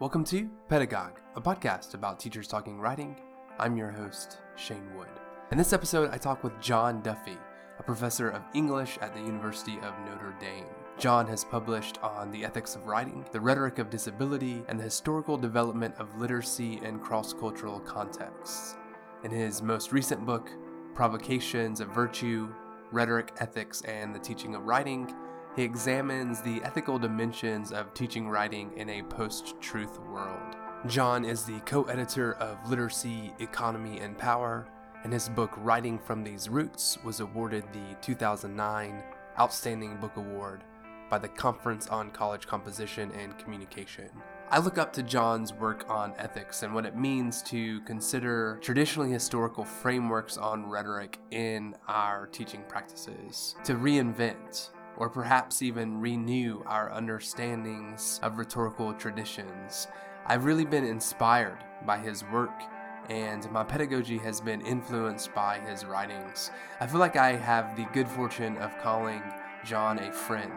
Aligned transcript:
Welcome 0.00 0.24
to 0.24 0.48
Pedagogue, 0.70 1.20
a 1.36 1.42
podcast 1.42 1.92
about 1.92 2.18
teachers 2.18 2.48
talking 2.48 2.80
writing. 2.80 3.14
I'm 3.58 3.76
your 3.76 3.90
host, 3.90 4.38
Shane 4.56 4.96
Wood. 4.96 5.10
In 5.52 5.58
this 5.58 5.74
episode, 5.74 6.08
I 6.10 6.16
talk 6.16 6.42
with 6.42 6.58
John 6.58 7.02
Duffy, 7.02 7.36
a 7.78 7.82
professor 7.82 8.30
of 8.30 8.40
English 8.54 8.96
at 9.02 9.12
the 9.12 9.20
University 9.20 9.76
of 9.82 9.92
Notre 10.06 10.34
Dame. 10.40 10.64
John 10.96 11.26
has 11.26 11.44
published 11.44 11.98
on 12.02 12.30
the 12.30 12.46
ethics 12.46 12.76
of 12.76 12.86
writing, 12.86 13.26
the 13.30 13.42
rhetoric 13.42 13.78
of 13.78 13.90
disability, 13.90 14.62
and 14.68 14.80
the 14.80 14.84
historical 14.84 15.36
development 15.36 15.94
of 15.98 16.18
literacy 16.18 16.80
in 16.82 16.98
cross 16.98 17.34
cultural 17.34 17.78
contexts. 17.80 18.78
In 19.22 19.30
his 19.30 19.60
most 19.60 19.92
recent 19.92 20.24
book, 20.24 20.50
Provocations 20.94 21.78
of 21.78 21.88
Virtue, 21.88 22.48
Rhetoric, 22.90 23.34
Ethics, 23.38 23.82
and 23.82 24.14
the 24.14 24.18
Teaching 24.18 24.54
of 24.54 24.62
Writing, 24.62 25.14
he 25.56 25.62
examines 25.62 26.40
the 26.40 26.62
ethical 26.62 26.98
dimensions 26.98 27.72
of 27.72 27.92
teaching 27.92 28.28
writing 28.28 28.72
in 28.76 28.88
a 28.88 29.02
post 29.02 29.60
truth 29.60 29.98
world. 30.00 30.56
John 30.86 31.24
is 31.24 31.44
the 31.44 31.60
co 31.60 31.84
editor 31.84 32.34
of 32.34 32.58
Literacy, 32.68 33.34
Economy, 33.38 33.98
and 33.98 34.16
Power, 34.16 34.66
and 35.04 35.12
his 35.12 35.28
book 35.28 35.52
Writing 35.58 35.98
from 35.98 36.22
These 36.22 36.48
Roots 36.48 36.98
was 37.04 37.20
awarded 37.20 37.64
the 37.72 37.96
2009 38.00 39.02
Outstanding 39.38 39.96
Book 39.96 40.16
Award 40.16 40.64
by 41.10 41.18
the 41.18 41.28
Conference 41.28 41.88
on 41.88 42.10
College 42.10 42.46
Composition 42.46 43.10
and 43.12 43.36
Communication. 43.38 44.08
I 44.52 44.58
look 44.58 44.78
up 44.78 44.92
to 44.94 45.02
John's 45.02 45.52
work 45.52 45.84
on 45.88 46.12
ethics 46.18 46.62
and 46.62 46.74
what 46.74 46.86
it 46.86 46.96
means 46.96 47.42
to 47.44 47.80
consider 47.82 48.58
traditionally 48.60 49.10
historical 49.10 49.64
frameworks 49.64 50.36
on 50.36 50.68
rhetoric 50.68 51.18
in 51.30 51.74
our 51.88 52.26
teaching 52.26 52.64
practices, 52.68 53.54
to 53.64 53.74
reinvent 53.74 54.70
or 54.96 55.08
perhaps 55.08 55.62
even 55.62 56.00
renew 56.00 56.62
our 56.66 56.90
understandings 56.92 58.20
of 58.22 58.38
rhetorical 58.38 58.92
traditions. 58.94 59.88
I've 60.26 60.44
really 60.44 60.64
been 60.64 60.84
inspired 60.84 61.58
by 61.86 61.98
his 61.98 62.24
work, 62.24 62.62
and 63.08 63.50
my 63.50 63.64
pedagogy 63.64 64.18
has 64.18 64.40
been 64.40 64.60
influenced 64.60 65.34
by 65.34 65.58
his 65.58 65.84
writings. 65.84 66.50
I 66.80 66.86
feel 66.86 67.00
like 67.00 67.16
I 67.16 67.36
have 67.36 67.76
the 67.76 67.86
good 67.92 68.08
fortune 68.08 68.56
of 68.58 68.78
calling 68.78 69.22
John 69.64 69.98
a 69.98 70.12
friend. 70.12 70.52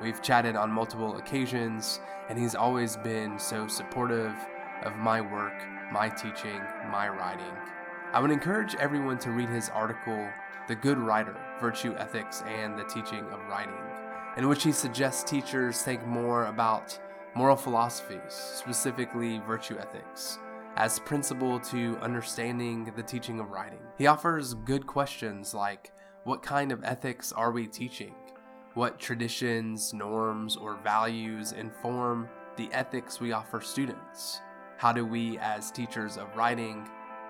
We've 0.00 0.22
chatted 0.22 0.56
on 0.56 0.70
multiple 0.70 1.16
occasions, 1.16 2.00
and 2.28 2.38
he's 2.38 2.54
always 2.54 2.96
been 2.96 3.38
so 3.38 3.66
supportive 3.66 4.34
of 4.84 4.96
my 4.96 5.20
work, 5.20 5.54
my 5.92 6.08
teaching, 6.08 6.60
my 6.90 7.08
writing. 7.08 7.54
I 8.12 8.20
would 8.20 8.30
encourage 8.30 8.74
everyone 8.74 9.16
to 9.20 9.30
read 9.30 9.48
his 9.48 9.70
article, 9.70 10.28
The 10.68 10.74
Good 10.74 10.98
Writer 10.98 11.34
Virtue 11.58 11.94
Ethics 11.96 12.42
and 12.46 12.78
the 12.78 12.84
Teaching 12.84 13.24
of 13.32 13.40
Writing, 13.48 13.72
in 14.36 14.48
which 14.48 14.64
he 14.64 14.70
suggests 14.70 15.24
teachers 15.24 15.80
think 15.80 16.06
more 16.06 16.44
about 16.44 17.00
moral 17.34 17.56
philosophies, 17.56 18.20
specifically 18.28 19.38
virtue 19.46 19.78
ethics, 19.78 20.38
as 20.76 20.98
principle 20.98 21.58
to 21.60 21.96
understanding 22.02 22.92
the 22.94 23.02
teaching 23.02 23.40
of 23.40 23.50
writing. 23.50 23.80
He 23.96 24.06
offers 24.06 24.52
good 24.52 24.86
questions 24.86 25.54
like 25.54 25.90
what 26.24 26.42
kind 26.42 26.70
of 26.70 26.84
ethics 26.84 27.32
are 27.32 27.50
we 27.50 27.66
teaching? 27.66 28.14
What 28.74 28.98
traditions, 28.98 29.94
norms, 29.94 30.54
or 30.54 30.76
values 30.84 31.52
inform 31.52 32.28
the 32.58 32.68
ethics 32.72 33.22
we 33.22 33.32
offer 33.32 33.62
students? 33.62 34.42
How 34.76 34.92
do 34.92 35.06
we, 35.06 35.38
as 35.38 35.70
teachers 35.70 36.18
of 36.18 36.36
writing, 36.36 36.86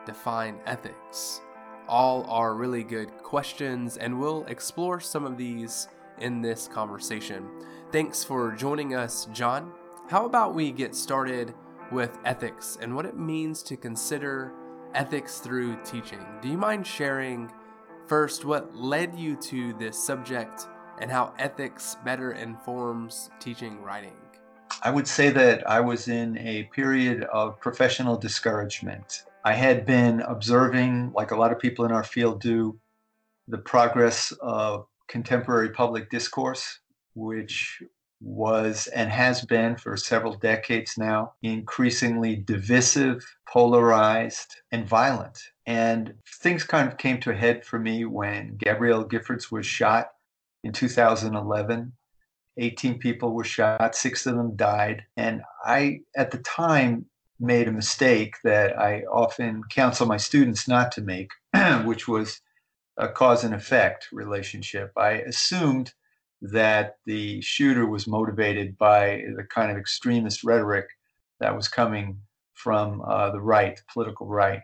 define 0.07 0.61
ethics? 0.67 1.41
All 1.89 2.25
are 2.29 2.55
really 2.55 2.85
good 2.85 3.11
questions, 3.19 3.97
and 3.97 4.19
we'll 4.19 4.45
explore 4.45 5.01
some 5.01 5.25
of 5.25 5.37
these 5.37 5.89
in 6.19 6.41
this 6.41 6.69
conversation. 6.69 7.49
Thanks 7.91 8.23
for 8.25 8.53
joining 8.53 8.95
us, 8.95 9.27
John. 9.33 9.73
How 10.09 10.27
about 10.27 10.55
we 10.55 10.73
get 10.73 10.95
started 10.95 11.55
with 11.91 12.19
ethics 12.25 12.79
and 12.81 12.95
what 12.95 13.07
it 13.07 13.17
means 13.17 13.63
to 13.65 13.77
consider 13.77 14.53
ethics 14.95 15.39
through 15.39 15.79
teaching? 15.85 16.25
Do 16.41 16.49
you 16.49 16.59
mind 16.59 16.87
sharing 16.87 17.51
first 18.07 18.45
what 18.45 18.75
led 18.75 19.15
you 19.15 19.37
to 19.37 19.73
this 19.75 19.99
subject 19.99 20.69
and 21.01 21.11
how 21.11 21.35
ethics 21.39 21.97
better 22.05 22.33
informs 22.33 23.31
teaching 23.41 23.81
writing? 23.83 24.17
I 24.83 24.91
would 24.91 25.07
say 25.07 25.31
that 25.31 25.69
I 25.69 25.81
was 25.81 26.09
in 26.09 26.39
a 26.39 26.65
period 26.65 27.25
of 27.25 27.61
professional 27.61 28.17
discouragement. 28.17 29.25
I 29.45 29.55
had 29.55 29.87
been 29.87 30.21
observing, 30.21 31.13
like 31.15 31.31
a 31.31 31.37
lot 31.37 31.53
of 31.53 31.59
people 31.59 31.85
in 31.85 31.93
our 31.93 32.05
field 32.05 32.41
do, 32.41 32.79
the 33.49 33.59
progress 33.59 34.33
of 34.41 34.87
contemporary 35.09 35.71
public 35.71 36.11
discourse, 36.11 36.79
which 37.15 37.83
was 38.21 38.87
and 38.89 39.11
has 39.11 39.45
been 39.45 39.77
for 39.77 39.97
several 39.97 40.35
decades 40.35 40.97
now 40.97 41.33
increasingly 41.43 42.37
divisive, 42.37 43.25
polarized, 43.49 44.57
and 44.71 44.89
violent. 44.89 45.41
And 45.67 46.15
things 46.41 46.63
kind 46.65 46.89
of 46.89 46.99
came 46.99 47.19
to 47.21 47.31
a 47.31 47.37
head 47.37 47.65
for 47.65 47.79
me 47.79 48.05
when 48.05 48.57
Gabrielle 48.59 49.05
Giffords 49.05 49.51
was 49.51 49.67
shot 49.67 50.11
in 50.63 50.73
2011. 50.73 51.93
18 52.59 52.99
people 52.99 53.33
were 53.33 53.45
shot, 53.45 53.95
six 53.95 54.27
of 54.27 54.37
them 54.37 54.55
died. 54.57 55.05
And 55.17 55.43
I, 55.65 56.01
at 56.17 56.31
the 56.31 56.39
time, 56.39 57.07
made 57.43 57.69
a 57.69 57.73
mistake 57.73 58.37
that 58.45 58.79
I 58.79 59.03
often 59.03 59.65
counsel 59.69 60.07
my 60.07 60.17
students 60.17 60.69
not 60.69 60.93
to 60.93 61.03
make, 61.03 61.33
which 61.85 62.07
was 62.07 62.41
a 62.97 63.09
cause 63.09 63.43
and 63.45 63.55
effect 63.55 64.09
relationship. 64.13 64.93
I 64.97 65.13
assumed 65.13 65.93
that 66.41 66.97
the 67.07 67.41
shooter 67.41 67.87
was 67.87 68.07
motivated 68.07 68.79
by 68.79 69.23
the 69.37 69.45
kind 69.45 69.71
of 69.71 69.77
extremist 69.77 70.45
rhetoric 70.45 70.87
that 71.41 71.57
was 71.57 71.69
coming 71.69 72.19
from 72.55 73.03
uh, 73.07 73.31
the 73.31 73.41
right, 73.41 73.77
the 73.77 73.83
political 73.93 74.27
right. 74.27 74.61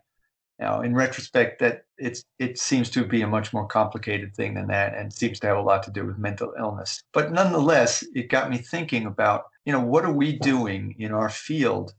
Now, 0.58 0.80
in 0.80 0.94
retrospect, 0.94 1.60
that 1.60 1.82
it's 1.98 2.24
it 2.40 2.58
seems 2.58 2.90
to 2.90 3.04
be 3.04 3.22
a 3.22 3.28
much 3.28 3.52
more 3.52 3.66
complicated 3.66 4.34
thing 4.34 4.54
than 4.54 4.66
that, 4.68 4.94
and 4.94 5.12
seems 5.12 5.38
to 5.40 5.46
have 5.46 5.56
a 5.56 5.62
lot 5.62 5.84
to 5.84 5.92
do 5.92 6.04
with 6.04 6.18
mental 6.18 6.52
illness. 6.58 7.00
But 7.12 7.30
nonetheless, 7.30 8.04
it 8.14 8.28
got 8.28 8.50
me 8.50 8.58
thinking 8.58 9.06
about, 9.06 9.44
you 9.64 9.72
know, 9.72 9.80
what 9.80 10.04
are 10.04 10.12
we 10.12 10.36
doing 10.36 10.96
in 10.98 11.12
our 11.12 11.28
field 11.28 11.94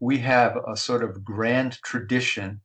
we 0.00 0.18
have 0.18 0.56
a 0.66 0.76
sort 0.76 1.04
of 1.04 1.24
grand 1.24 1.78
tradition 1.82 2.60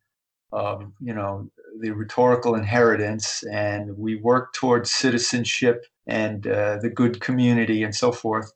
of 0.51 0.91
you 0.99 1.13
know 1.13 1.49
the 1.79 1.91
rhetorical 1.91 2.55
inheritance 2.55 3.43
and 3.51 3.97
we 3.97 4.15
work 4.15 4.53
towards 4.53 4.91
citizenship 4.91 5.85
and 6.07 6.47
uh, 6.47 6.77
the 6.81 6.89
good 6.89 7.19
community 7.19 7.83
and 7.83 7.95
so 7.95 8.11
forth. 8.11 8.51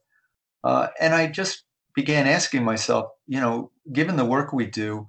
Uh, 0.64 0.88
and 1.00 1.14
i 1.14 1.26
just 1.26 1.64
began 1.96 2.28
asking 2.28 2.64
myself 2.64 3.10
you 3.28 3.40
know 3.40 3.72
given 3.94 4.16
the 4.18 4.26
work 4.26 4.52
we 4.54 4.66
do 4.66 5.08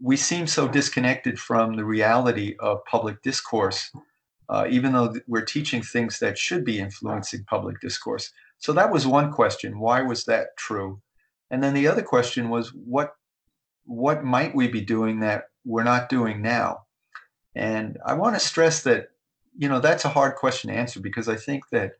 we 0.00 0.16
seem 0.16 0.46
so 0.46 0.68
disconnected 0.68 1.38
from 1.38 1.76
the 1.76 1.84
reality 1.84 2.54
of 2.60 2.84
public 2.84 3.22
discourse 3.22 3.90
uh, 4.52 4.66
even 4.68 4.92
though 4.92 5.14
we're 5.26 5.44
teaching 5.44 5.82
things 5.82 6.18
that 6.18 6.36
should 6.36 6.62
be 6.62 6.78
influencing 6.78 7.42
public 7.44 7.80
discourse. 7.80 8.30
So 8.58 8.74
that 8.74 8.92
was 8.92 9.06
one 9.06 9.32
question. 9.32 9.78
Why 9.78 10.02
was 10.02 10.24
that 10.26 10.48
true 10.58 11.00
and 11.52 11.62
then 11.62 11.74
the 11.74 11.86
other 11.86 12.02
question 12.02 12.48
was 12.48 12.70
what 12.70 13.14
what 13.84 14.24
might 14.24 14.54
we 14.54 14.68
be 14.68 14.80
doing 14.80 15.20
that 15.20 15.44
we're 15.64 15.84
not 15.84 16.08
doing 16.08 16.40
now? 16.40 16.84
And 17.54 17.98
I 18.06 18.14
want 18.14 18.34
to 18.34 18.40
stress 18.40 18.82
that 18.84 19.08
you 19.56 19.68
know 19.68 19.78
that's 19.78 20.06
a 20.06 20.08
hard 20.08 20.36
question 20.36 20.70
to 20.70 20.76
answer 20.76 20.98
because 20.98 21.28
I 21.28 21.36
think 21.36 21.68
that 21.70 21.92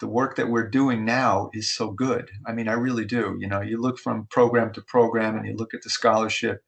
the 0.00 0.08
work 0.08 0.36
that 0.36 0.48
we're 0.48 0.68
doing 0.68 1.04
now 1.04 1.50
is 1.52 1.72
so 1.72 1.90
good. 1.90 2.30
I 2.46 2.52
mean, 2.52 2.68
I 2.68 2.72
really 2.72 3.04
do. 3.04 3.36
You 3.38 3.48
know, 3.48 3.60
you 3.60 3.80
look 3.80 3.98
from 3.98 4.26
program 4.30 4.72
to 4.72 4.82
program 4.82 5.36
and 5.36 5.46
you 5.46 5.54
look 5.54 5.74
at 5.74 5.82
the 5.82 5.90
scholarship 5.90 6.62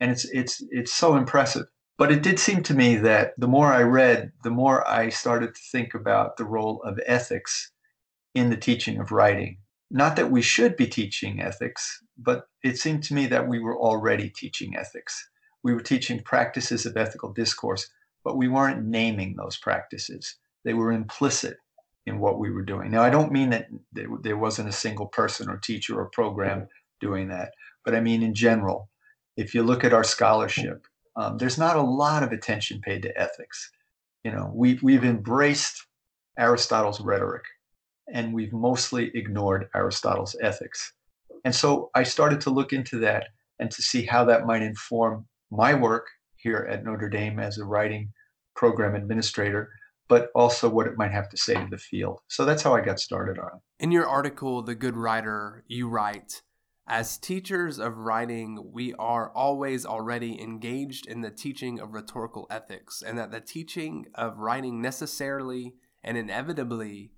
and 0.00 0.10
it's 0.10 0.24
it's 0.26 0.62
it's 0.70 0.92
so 0.92 1.16
impressive. 1.16 1.66
But 1.98 2.10
it 2.10 2.22
did 2.22 2.38
seem 2.40 2.62
to 2.64 2.74
me 2.74 2.96
that 2.96 3.34
the 3.38 3.46
more 3.46 3.72
I 3.72 3.82
read, 3.82 4.32
the 4.42 4.50
more 4.50 4.88
I 4.88 5.10
started 5.10 5.54
to 5.54 5.60
think 5.70 5.94
about 5.94 6.38
the 6.38 6.44
role 6.44 6.82
of 6.82 6.98
ethics 7.06 7.70
in 8.34 8.50
the 8.50 8.56
teaching 8.56 8.98
of 8.98 9.12
writing. 9.12 9.58
Not 9.94 10.16
that 10.16 10.32
we 10.32 10.42
should 10.42 10.74
be 10.74 10.88
teaching 10.88 11.40
ethics, 11.40 12.02
but 12.18 12.48
it 12.64 12.78
seemed 12.78 13.04
to 13.04 13.14
me 13.14 13.26
that 13.26 13.46
we 13.46 13.60
were 13.60 13.78
already 13.78 14.28
teaching 14.28 14.76
ethics. 14.76 15.28
We 15.62 15.72
were 15.72 15.80
teaching 15.80 16.20
practices 16.20 16.84
of 16.84 16.96
ethical 16.96 17.32
discourse, 17.32 17.88
but 18.24 18.36
we 18.36 18.48
weren't 18.48 18.84
naming 18.84 19.36
those 19.36 19.56
practices. 19.56 20.34
They 20.64 20.74
were 20.74 20.90
implicit 20.90 21.58
in 22.06 22.18
what 22.18 22.40
we 22.40 22.50
were 22.50 22.64
doing. 22.64 22.90
Now, 22.90 23.02
I 23.04 23.10
don't 23.10 23.30
mean 23.30 23.50
that 23.50 23.68
there 23.92 24.36
wasn't 24.36 24.68
a 24.68 24.72
single 24.72 25.06
person 25.06 25.48
or 25.48 25.58
teacher 25.58 25.96
or 25.96 26.06
program 26.06 26.66
doing 27.00 27.28
that, 27.28 27.52
but 27.84 27.94
I 27.94 28.00
mean 28.00 28.24
in 28.24 28.34
general, 28.34 28.90
if 29.36 29.54
you 29.54 29.62
look 29.62 29.84
at 29.84 29.94
our 29.94 30.02
scholarship, 30.02 30.88
um, 31.14 31.38
there's 31.38 31.56
not 31.56 31.76
a 31.76 31.82
lot 31.82 32.24
of 32.24 32.32
attention 32.32 32.80
paid 32.80 33.02
to 33.02 33.16
ethics. 33.16 33.70
You 34.24 34.32
know, 34.32 34.50
we've, 34.52 34.82
we've 34.82 35.04
embraced 35.04 35.86
Aristotle's 36.36 37.00
rhetoric 37.00 37.44
and 38.12 38.32
we've 38.32 38.52
mostly 38.52 39.10
ignored 39.14 39.68
Aristotle's 39.74 40.36
ethics. 40.42 40.92
And 41.44 41.54
so 41.54 41.90
I 41.94 42.02
started 42.02 42.40
to 42.42 42.50
look 42.50 42.72
into 42.72 42.98
that 43.00 43.24
and 43.58 43.70
to 43.70 43.82
see 43.82 44.04
how 44.04 44.24
that 44.24 44.46
might 44.46 44.62
inform 44.62 45.26
my 45.50 45.74
work 45.74 46.06
here 46.36 46.66
at 46.70 46.84
Notre 46.84 47.08
Dame 47.08 47.38
as 47.38 47.58
a 47.58 47.64
writing 47.64 48.10
program 48.56 48.94
administrator, 48.94 49.70
but 50.08 50.30
also 50.34 50.68
what 50.68 50.86
it 50.86 50.96
might 50.96 51.12
have 51.12 51.28
to 51.30 51.36
say 51.36 51.54
to 51.54 51.66
the 51.70 51.78
field. 51.78 52.20
So 52.28 52.44
that's 52.44 52.62
how 52.62 52.74
I 52.74 52.80
got 52.80 53.00
started 53.00 53.38
on 53.38 53.46
it. 53.46 53.82
In 53.82 53.90
your 53.90 54.06
article, 54.06 54.62
The 54.62 54.74
Good 54.74 54.96
Writer, 54.96 55.64
you 55.66 55.88
write 55.88 56.42
As 56.86 57.18
teachers 57.18 57.78
of 57.78 57.96
writing, 57.96 58.70
we 58.72 58.94
are 58.94 59.30
always 59.30 59.86
already 59.86 60.40
engaged 60.40 61.06
in 61.06 61.22
the 61.22 61.30
teaching 61.30 61.80
of 61.80 61.94
rhetorical 61.94 62.46
ethics, 62.50 63.02
and 63.02 63.18
that 63.18 63.30
the 63.30 63.40
teaching 63.40 64.06
of 64.14 64.38
writing 64.38 64.82
necessarily 64.82 65.74
and 66.02 66.18
inevitably 66.18 67.12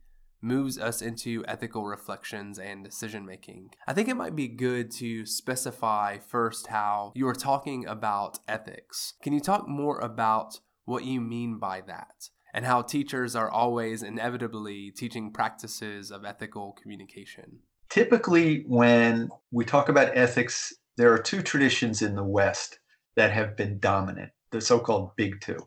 moves 0.47 0.79
us 0.79 1.03
into 1.03 1.45
ethical 1.47 1.85
reflections 1.85 2.59
and 2.59 2.85
decision 2.85 3.27
making. 3.27 3.71
I 3.87 3.93
think 3.93 4.09
it 4.09 4.17
might 4.17 4.37
be 4.37 4.49
good 4.49 4.91
to 4.93 5.27
specify 5.27 6.19
first 6.19 6.69
how 6.69 7.13
you 7.15 7.27
are 7.29 7.35
talking 7.35 7.87
about 7.87 8.39
ethics. 8.49 9.15
Can 9.23 9.33
you 9.33 9.41
talk 9.41 9.69
more 9.69 9.99
about 9.99 10.61
what 10.85 11.05
you 11.05 11.21
mean 11.21 11.59
by 11.59 11.83
that? 11.87 12.31
And 12.55 12.65
how 12.65 12.81
teachers 12.81 13.37
are 13.37 13.51
always 13.51 14.03
inevitably 14.03 14.91
teaching 14.91 15.31
practices 15.31 16.11
of 16.11 16.25
ethical 16.25 16.73
communication 16.81 17.59
typically 17.89 18.65
when 18.67 19.31
we 19.51 19.65
talk 19.65 19.89
about 19.89 20.17
ethics, 20.17 20.75
there 20.97 21.13
are 21.13 21.19
two 21.19 21.43
traditions 21.43 22.03
in 22.03 22.15
the 22.15 22.25
West 22.25 22.79
that 23.17 23.33
have 23.33 23.57
been 23.57 23.79
dominant, 23.79 24.33
the 24.51 24.61
so-called 24.61 25.17
big 25.17 25.41
two. 25.41 25.59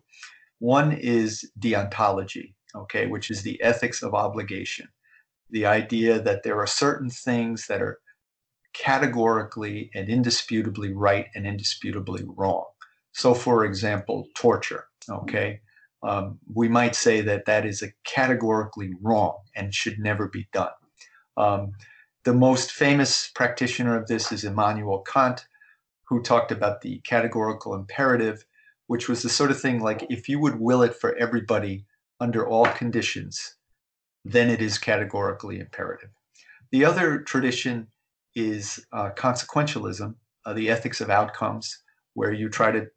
One 0.60 0.92
is 0.92 1.50
deontology, 1.60 2.54
okay, 2.76 3.08
which 3.08 3.32
is 3.32 3.42
the 3.42 3.62
ethics 3.62 4.02
of 4.02 4.14
obligation. 4.14 4.88
The 5.50 5.66
idea 5.66 6.20
that 6.20 6.44
there 6.44 6.60
are 6.60 6.68
certain 6.68 7.10
things 7.10 7.68
that 7.68 7.82
are 7.82 8.00
categorically 8.74 9.90
and 9.96 10.10
indisputably 10.10 10.94
right 10.94 11.28
and 11.36 11.48
indisputably 11.48 12.24
wrong. 12.26 12.66
So, 13.12 13.34
for 13.34 13.66
example, 13.66 14.28
torture, 14.36 14.86
okay, 15.10 15.62
um, 16.04 16.40
we 16.54 16.68
might 16.68 16.96
say 16.96 17.22
that 17.22 17.46
that 17.46 17.66
is 17.66 17.82
a 17.82 17.92
categorically 18.06 18.94
wrong 19.02 19.40
and 19.56 19.74
should 19.74 20.00
never 20.00 20.28
be 20.28 20.48
done. 20.54 20.72
Um, 21.36 21.72
the 22.26 22.34
most 22.34 22.72
famous 22.72 23.32
practitioner 23.34 23.98
of 23.98 24.08
this 24.08 24.32
is 24.32 24.44
Immanuel 24.44 25.00
Kant, 25.00 25.46
who 26.08 26.22
talked 26.22 26.52
about 26.52 26.82
the 26.82 27.00
categorical 27.00 27.74
imperative, 27.74 28.46
which 28.88 29.10
was 29.10 29.22
the 29.22 29.30
sort 29.30 29.52
of 29.52 29.60
thing 29.60 29.82
like 29.82 30.06
if 30.10 30.30
you 30.30 30.40
would 30.40 30.60
will 30.60 30.82
it 30.84 30.96
for 30.96 31.16
everybody 31.18 31.86
under 32.20 32.48
all 32.48 32.66
conditions, 32.66 33.56
then 34.26 34.50
it 34.50 34.62
is 34.62 34.78
categorically 34.78 35.60
imperative. 35.60 36.10
The 36.72 36.86
other 36.86 37.20
tradition 37.20 37.88
is 38.36 38.86
uh, 38.92 39.10
consequentialism, 39.16 40.16
uh, 40.46 40.54
the 40.54 40.70
ethics 40.70 41.02
of 41.02 41.10
outcomes, 41.10 41.82
where 42.14 42.32
you 42.32 42.50
try 42.50 42.72
to, 42.72 42.88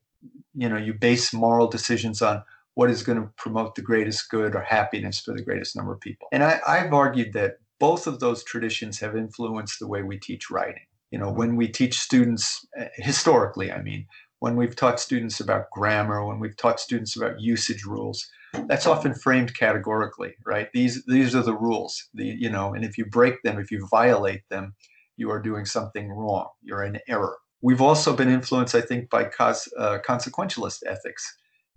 you 0.54 0.68
know, 0.68 0.76
you 0.76 0.94
base 0.94 1.32
moral 1.32 1.68
decisions 1.68 2.20
on 2.22 2.42
what 2.74 2.90
is 2.90 3.02
going 3.02 3.20
to 3.20 3.30
promote 3.36 3.74
the 3.74 3.82
greatest 3.82 4.30
good 4.30 4.54
or 4.54 4.62
happiness 4.62 5.20
for 5.20 5.34
the 5.34 5.42
greatest 5.42 5.76
number 5.76 5.92
of 5.92 6.00
people. 6.00 6.28
And 6.32 6.42
I, 6.42 6.60
I've 6.66 6.92
argued 6.92 7.32
that 7.34 7.58
both 7.78 8.06
of 8.06 8.20
those 8.20 8.44
traditions 8.44 9.00
have 9.00 9.16
influenced 9.16 9.78
the 9.78 9.88
way 9.88 10.02
we 10.02 10.18
teach 10.18 10.50
writing. 10.50 10.86
You 11.10 11.18
know, 11.18 11.30
when 11.30 11.56
we 11.56 11.68
teach 11.68 11.98
students, 11.98 12.66
eh, 12.78 12.88
historically, 12.94 13.70
I 13.70 13.82
mean, 13.82 14.06
when 14.38 14.56
we've 14.56 14.74
taught 14.74 15.00
students 15.00 15.40
about 15.40 15.70
grammar, 15.70 16.24
when 16.24 16.40
we've 16.40 16.56
taught 16.56 16.80
students 16.80 17.16
about 17.16 17.40
usage 17.40 17.84
rules, 17.84 18.26
that's 18.66 18.86
often 18.86 19.14
framed 19.14 19.56
categorically, 19.56 20.34
right? 20.44 20.68
These 20.72 21.04
these 21.06 21.34
are 21.34 21.42
the 21.42 21.56
rules, 21.56 22.08
the 22.14 22.24
you 22.26 22.50
know, 22.50 22.74
and 22.74 22.84
if 22.84 22.98
you 22.98 23.06
break 23.06 23.42
them, 23.42 23.58
if 23.58 23.70
you 23.70 23.86
violate 23.90 24.42
them, 24.50 24.74
you 25.16 25.30
are 25.30 25.40
doing 25.40 25.64
something 25.64 26.10
wrong. 26.10 26.48
You're 26.62 26.84
in 26.84 26.98
error. 27.08 27.36
We've 27.62 27.80
also 27.80 28.14
been 28.14 28.28
influenced, 28.28 28.74
I 28.74 28.80
think, 28.80 29.08
by 29.08 29.24
cos, 29.24 29.68
uh, 29.78 29.98
consequentialist 30.06 30.80
ethics, 30.86 31.24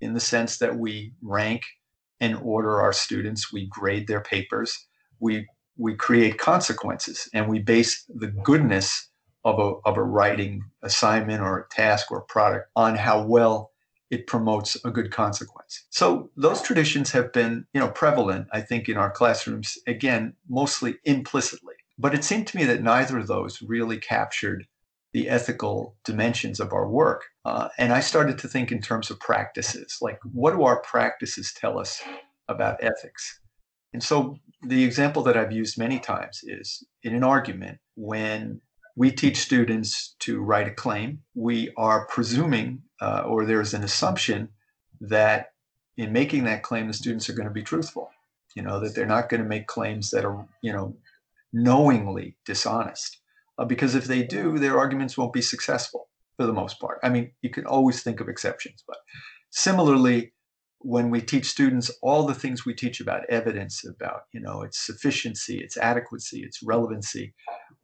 in 0.01 0.13
the 0.13 0.19
sense 0.19 0.57
that 0.57 0.75
we 0.77 1.13
rank 1.21 1.63
and 2.19 2.37
order 2.37 2.81
our 2.81 2.93
students, 2.93 3.51
we 3.51 3.67
grade 3.67 4.07
their 4.07 4.21
papers, 4.21 4.87
we 5.19 5.47
we 5.77 5.95
create 5.95 6.37
consequences 6.37 7.29
and 7.33 7.49
we 7.49 7.59
base 7.59 8.05
the 8.07 8.27
goodness 8.27 9.09
of 9.43 9.59
a, 9.59 9.73
of 9.87 9.97
a 9.97 10.03
writing 10.03 10.63
assignment 10.83 11.41
or 11.41 11.59
a 11.59 11.67
task 11.69 12.11
or 12.11 12.21
product 12.21 12.69
on 12.75 12.95
how 12.95 13.21
well 13.23 13.71
it 14.11 14.27
promotes 14.27 14.77
a 14.85 14.91
good 14.91 15.11
consequence. 15.11 15.85
So 15.89 16.29
those 16.37 16.61
traditions 16.61 17.11
have 17.11 17.33
been, 17.33 17.65
you 17.73 17.79
know, 17.79 17.89
prevalent, 17.89 18.47
I 18.51 18.61
think, 18.61 18.87
in 18.87 18.97
our 18.97 19.09
classrooms, 19.09 19.77
again, 19.87 20.33
mostly 20.47 20.95
implicitly. 21.03 21.75
But 21.97 22.13
it 22.13 22.23
seemed 22.23 22.47
to 22.47 22.57
me 22.57 22.65
that 22.65 22.83
neither 22.83 23.17
of 23.17 23.27
those 23.27 23.61
really 23.61 23.97
captured 23.97 24.67
the 25.13 25.29
ethical 25.29 25.95
dimensions 26.03 26.59
of 26.59 26.73
our 26.73 26.89
work. 26.89 27.23
Uh, 27.45 27.69
and 27.77 27.93
I 27.93 28.01
started 28.01 28.37
to 28.39 28.49
think 28.49 28.71
in 28.71 28.81
terms 28.81 29.09
of 29.09 29.19
practices, 29.19 29.97
like 30.01 30.19
what 30.33 30.51
do 30.51 30.63
our 30.63 30.81
practices 30.81 31.53
tell 31.53 31.79
us 31.79 32.01
about 32.49 32.83
ethics? 32.83 33.39
And 33.93 34.03
so 34.03 34.37
the 34.61 34.83
example 34.83 35.23
that 35.23 35.37
I've 35.37 35.53
used 35.53 35.77
many 35.77 35.99
times 35.99 36.41
is 36.43 36.85
in 37.01 37.15
an 37.15 37.23
argument 37.23 37.77
when 37.95 38.59
we 38.95 39.11
teach 39.11 39.37
students 39.37 40.15
to 40.19 40.41
write 40.41 40.67
a 40.67 40.73
claim, 40.73 41.19
we 41.33 41.71
are 41.77 42.07
presuming 42.07 42.81
uh, 43.01 43.23
or 43.27 43.45
there's 43.45 43.73
an 43.73 43.83
assumption 43.83 44.49
that 45.01 45.47
in 45.97 46.13
making 46.13 46.45
that 46.45 46.63
claim, 46.63 46.87
the 46.87 46.93
students 46.93 47.29
are 47.29 47.33
going 47.33 47.47
to 47.47 47.53
be 47.53 47.63
truthful. 47.63 48.09
You 48.55 48.63
know, 48.63 48.79
that 48.79 48.95
they're 48.95 49.05
not 49.05 49.27
going 49.27 49.43
to 49.43 49.49
make 49.49 49.67
claims 49.67 50.11
that 50.11 50.23
are, 50.23 50.47
you 50.61 50.71
know, 50.71 50.95
knowingly 51.51 52.37
dishonest. 52.45 53.17
Uh, 53.57 53.65
because 53.65 53.95
if 53.95 54.05
they 54.05 54.23
do, 54.23 54.57
their 54.57 54.77
arguments 54.77 55.17
won't 55.17 55.33
be 55.33 55.41
successful 55.41 56.07
for 56.37 56.45
the 56.45 56.53
most 56.53 56.79
part. 56.79 56.99
I 57.03 57.09
mean, 57.09 57.31
you 57.41 57.49
can 57.49 57.65
always 57.65 58.01
think 58.01 58.21
of 58.21 58.29
exceptions, 58.29 58.83
but 58.87 58.97
similarly, 59.51 60.33
when 60.79 61.09
we 61.09 61.19
teach 61.19 61.47
students 61.47 61.89
all 62.03 62.27
the 62.27 62.33
things 62.33 62.65
we 62.65 62.73
teach 62.73 62.99
about 62.99 63.27
evidence, 63.29 63.83
about 63.85 64.21
you 64.33 64.39
know 64.39 64.61
its 64.61 64.85
sufficiency, 64.85 65.59
its 65.59 65.77
adequacy, 65.77 66.41
its 66.41 66.61
relevancy, 66.61 67.33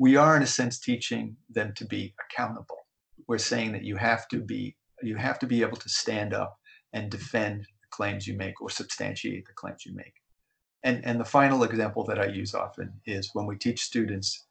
we 0.02 0.16
are 0.16 0.36
in 0.36 0.42
a 0.42 0.48
sense 0.48 0.80
teaching 0.80 1.38
them 1.48 1.72
to 1.76 1.86
be 1.86 2.16
accountable. 2.26 2.88
We're 3.28 3.38
saying 3.38 3.74
that 3.74 3.84
you 3.84 3.98
have 3.98 4.28
to 4.30 4.40
be 4.40 4.76
you 5.04 5.16
have 5.16 5.38
to 5.40 5.46
be 5.46 5.62
able 5.62 5.78
to 5.78 5.90
stand 5.90 6.34
up 6.34 6.58
and 6.92 7.12
defend 7.12 7.62
the 7.62 7.88
claims 7.92 8.26
you 8.26 8.36
make 8.36 8.60
or 8.62 8.72
substantiate 8.72 9.46
the 9.46 9.54
claims 9.54 9.86
you 9.86 9.94
make. 9.94 10.16
And 10.82 11.06
and 11.06 11.20
the 11.20 11.34
final 11.38 11.64
example 11.64 12.04
that 12.06 12.20
I 12.20 12.26
use 12.26 12.56
often 12.56 12.94
is 13.06 13.30
when 13.34 13.46
we 13.46 13.58
teach 13.58 13.84
students 13.84 14.48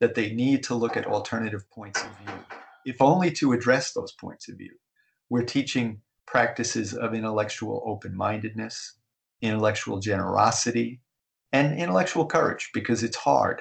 that 0.00 0.14
they 0.14 0.32
need 0.32 0.62
to 0.64 0.74
look 0.74 0.96
at 0.96 1.06
alternative 1.06 1.68
points 1.70 2.02
of 2.02 2.08
view, 2.20 2.38
if 2.86 3.02
only 3.02 3.30
to 3.32 3.52
address 3.52 3.92
those 3.92 4.12
points 4.12 4.48
of 4.48 4.56
view. 4.56 4.72
We're 5.28 5.44
teaching 5.44 6.00
practices 6.26 6.94
of 6.94 7.12
intellectual 7.12 7.82
open 7.84 8.16
mindedness, 8.16 8.94
intellectual 9.42 10.00
generosity, 10.00 11.02
and 11.52 11.78
intellectual 11.78 12.24
courage 12.24 12.70
because 12.72 13.02
it's 13.02 13.18
hard 13.18 13.60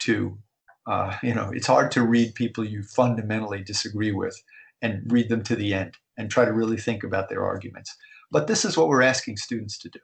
to, 0.00 0.38
uh, 0.86 1.16
you 1.22 1.34
know, 1.34 1.50
it's 1.52 1.66
hard 1.66 1.90
to 1.92 2.02
read 2.02 2.34
people 2.34 2.64
you 2.64 2.82
fundamentally 2.82 3.62
disagree 3.62 4.12
with 4.12 4.42
and 4.82 5.02
read 5.12 5.28
them 5.28 5.42
to 5.42 5.56
the 5.56 5.74
end 5.74 5.94
and 6.16 6.30
try 6.30 6.44
to 6.44 6.52
really 6.52 6.76
think 6.76 7.04
about 7.04 7.28
their 7.28 7.44
arguments. 7.44 7.94
But 8.30 8.46
this 8.46 8.64
is 8.64 8.76
what 8.76 8.88
we're 8.88 9.02
asking 9.02 9.36
students 9.36 9.78
to 9.78 9.88
do. 9.88 10.00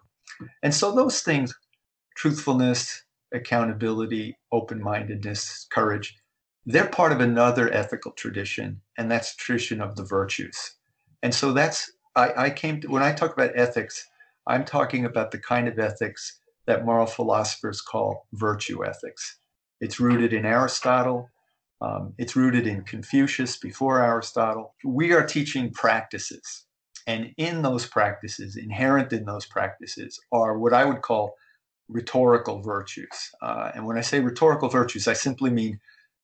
And 0.62 0.74
so 0.74 0.92
those 0.92 1.20
things, 1.20 1.54
truthfulness, 2.16 3.04
accountability, 3.32 4.36
open 4.52 4.82
mindedness, 4.82 5.66
courage, 5.70 6.16
they're 6.66 6.88
part 6.88 7.12
of 7.12 7.20
another 7.20 7.72
ethical 7.72 8.12
tradition, 8.12 8.80
and 8.98 9.10
that's 9.10 9.36
tradition 9.36 9.80
of 9.80 9.94
the 9.94 10.04
virtues. 10.04 10.72
And 11.22 11.34
so 11.34 11.52
that's, 11.52 11.92
I, 12.16 12.32
I 12.36 12.50
came 12.50 12.80
to, 12.80 12.88
when 12.88 13.02
I 13.02 13.12
talk 13.12 13.32
about 13.32 13.52
ethics, 13.54 14.04
I'm 14.46 14.64
talking 14.64 15.04
about 15.04 15.30
the 15.30 15.38
kind 15.38 15.68
of 15.68 15.78
ethics 15.78 16.40
that 16.66 16.84
moral 16.84 17.06
philosophers 17.06 17.80
call 17.80 18.26
virtue 18.32 18.84
ethics. 18.84 19.38
It's 19.80 20.00
rooted 20.00 20.32
in 20.32 20.44
Aristotle. 20.44 21.30
Um, 21.80 22.14
it's 22.18 22.36
rooted 22.36 22.66
in 22.66 22.82
Confucius 22.82 23.56
before 23.56 24.02
Aristotle. 24.02 24.74
We 24.84 25.12
are 25.12 25.26
teaching 25.26 25.72
practices. 25.72 26.64
And 27.06 27.32
in 27.36 27.62
those 27.62 27.86
practices, 27.86 28.56
inherent 28.56 29.12
in 29.12 29.26
those 29.26 29.46
practices, 29.46 30.18
are 30.32 30.58
what 30.58 30.72
I 30.72 30.84
would 30.84 31.02
call 31.02 31.34
rhetorical 31.88 32.62
virtues. 32.62 33.30
Uh, 33.40 33.70
and 33.74 33.86
when 33.86 33.96
I 33.96 34.00
say 34.00 34.20
rhetorical 34.20 34.68
virtues, 34.68 35.06
I 35.06 35.12
simply 35.12 35.50
mean 35.50 35.78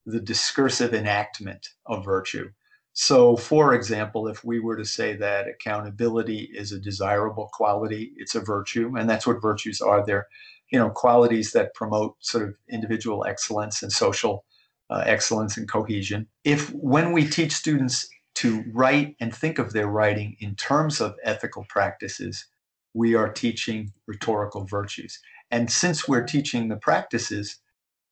the 0.07 0.21
discursive 0.21 0.93
enactment 0.93 1.69
of 1.87 2.05
virtue. 2.05 2.51
So, 2.95 3.37
for 3.37 3.75
example, 3.75 4.27
if 4.29 4.45
we 4.45 4.61
were 4.61 4.77
to 4.77 4.85
say 4.85 5.17
that 5.17 5.49
accountability 5.49 6.51
is 6.53 6.73
a 6.73 6.81
desirable 6.81 7.49
quality, 7.53 8.13
it's 8.17 8.35
a 8.35 8.41
virtue, 8.41 8.97
and 8.99 9.09
that's 9.09 9.27
what 9.27 9.41
virtues 9.41 9.81
are. 9.81 10.05
They're, 10.05 10.27
you 10.73 10.79
know, 10.79 10.91
qualities 10.91 11.53
that 11.53 11.75
promote 11.75 12.17
sort 12.21 12.49
of 12.49 12.55
individual 12.69 13.25
excellence 13.25 13.83
and 13.83 13.93
social 13.93 14.45
uh, 14.91 15.03
excellence 15.07 15.57
and 15.57 15.71
cohesion. 15.71 16.27
If 16.45 16.71
when 16.71 17.13
we 17.13 17.27
teach 17.27 17.53
students 17.53 18.09
to 18.37 18.65
write 18.73 19.15
and 19.21 19.35
think 19.35 19.59
of 19.59 19.73
their 19.73 19.87
writing 19.87 20.37
in 20.41 20.57
terms 20.57 21.01
of 21.01 21.15
ethical 21.23 21.65
practices, 21.69 22.47
we 22.95 23.15
are 23.15 23.31
teaching 23.31 23.93
rhetorical 24.07 24.65
virtues. 24.65 25.21
And 25.51 25.71
since 25.71 26.09
we're 26.09 26.25
teaching 26.25 26.69
the 26.69 26.77
practices, 26.77 27.59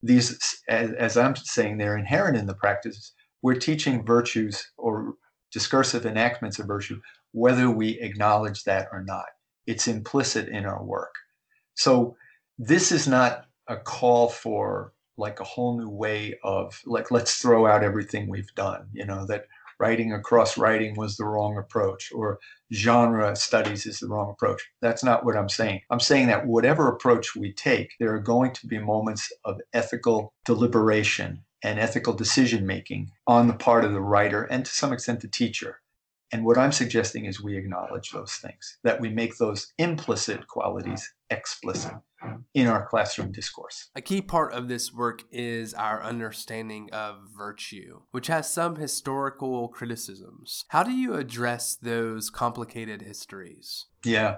these, 0.03 0.61
as, 0.69 0.91
as 0.93 1.17
I'm 1.17 1.35
saying, 1.35 1.77
they're 1.77 1.97
inherent 1.97 2.37
in 2.37 2.45
the 2.45 2.53
practices 2.53 3.13
we're 3.41 3.55
teaching 3.55 4.05
virtues 4.05 4.71
or 4.77 5.15
discursive 5.51 6.05
enactments 6.05 6.59
of 6.59 6.67
virtue, 6.67 7.01
whether 7.31 7.69
we 7.69 7.99
acknowledge 7.99 8.63
that 8.63 8.87
or 8.91 9.03
not. 9.03 9.25
It's 9.67 9.87
implicit 9.87 10.47
in 10.47 10.65
our 10.65 10.83
work. 10.83 11.13
So 11.75 12.15
this 12.57 12.91
is 12.91 13.07
not 13.07 13.45
a 13.67 13.77
call 13.77 14.29
for 14.29 14.93
like 15.17 15.39
a 15.39 15.45
whole 15.45 15.77
new 15.77 15.89
way 15.89 16.37
of 16.43 16.81
like 16.85 17.11
let's 17.11 17.37
throw 17.37 17.67
out 17.67 17.83
everything 17.83 18.29
we've 18.29 18.53
done 18.55 18.87
you 18.93 19.05
know 19.05 19.25
that 19.25 19.45
writing 19.81 20.13
across 20.13 20.59
writing 20.59 20.95
was 20.95 21.17
the 21.17 21.25
wrong 21.25 21.57
approach 21.57 22.11
or 22.13 22.39
genre 22.71 23.35
studies 23.35 23.87
is 23.87 23.99
the 23.99 24.07
wrong 24.07 24.29
approach. 24.29 24.61
That's 24.79 25.03
not 25.03 25.25
what 25.25 25.35
i'm 25.35 25.49
saying. 25.49 25.81
I'm 25.89 25.99
saying 25.99 26.27
that 26.27 26.45
whatever 26.45 26.87
approach 26.87 27.35
we 27.35 27.51
take 27.51 27.95
there 27.99 28.13
are 28.13 28.19
going 28.19 28.53
to 28.53 28.67
be 28.67 28.77
moments 28.77 29.33
of 29.43 29.59
ethical 29.73 30.33
deliberation 30.45 31.43
and 31.63 31.79
ethical 31.79 32.13
decision 32.13 32.65
making 32.67 33.11
on 33.25 33.47
the 33.47 33.53
part 33.53 33.83
of 33.83 33.91
the 33.91 34.01
writer 34.01 34.43
and 34.43 34.63
to 34.65 34.71
some 34.71 34.93
extent 34.93 35.21
the 35.21 35.27
teacher. 35.27 35.79
And 36.31 36.45
what 36.45 36.59
I'm 36.59 36.71
suggesting 36.71 37.25
is 37.25 37.41
we 37.41 37.57
acknowledge 37.57 38.11
those 38.11 38.35
things, 38.35 38.77
that 38.83 39.01
we 39.01 39.09
make 39.09 39.37
those 39.37 39.73
implicit 39.77 40.47
qualities 40.47 41.11
explicit 41.29 41.93
in 42.53 42.67
our 42.67 42.85
classroom 42.85 43.31
discourse. 43.31 43.89
A 43.95 44.01
key 44.01 44.21
part 44.21 44.53
of 44.53 44.67
this 44.67 44.93
work 44.93 45.23
is 45.31 45.73
our 45.73 46.03
understanding 46.03 46.89
of 46.91 47.15
virtue, 47.35 48.01
which 48.11 48.27
has 48.27 48.51
some 48.51 48.75
historical 48.75 49.69
criticisms. 49.69 50.65
How 50.69 50.83
do 50.83 50.91
you 50.91 51.13
address 51.13 51.75
those 51.75 52.29
complicated 52.29 53.01
histories? 53.01 53.85
Yeah. 54.03 54.37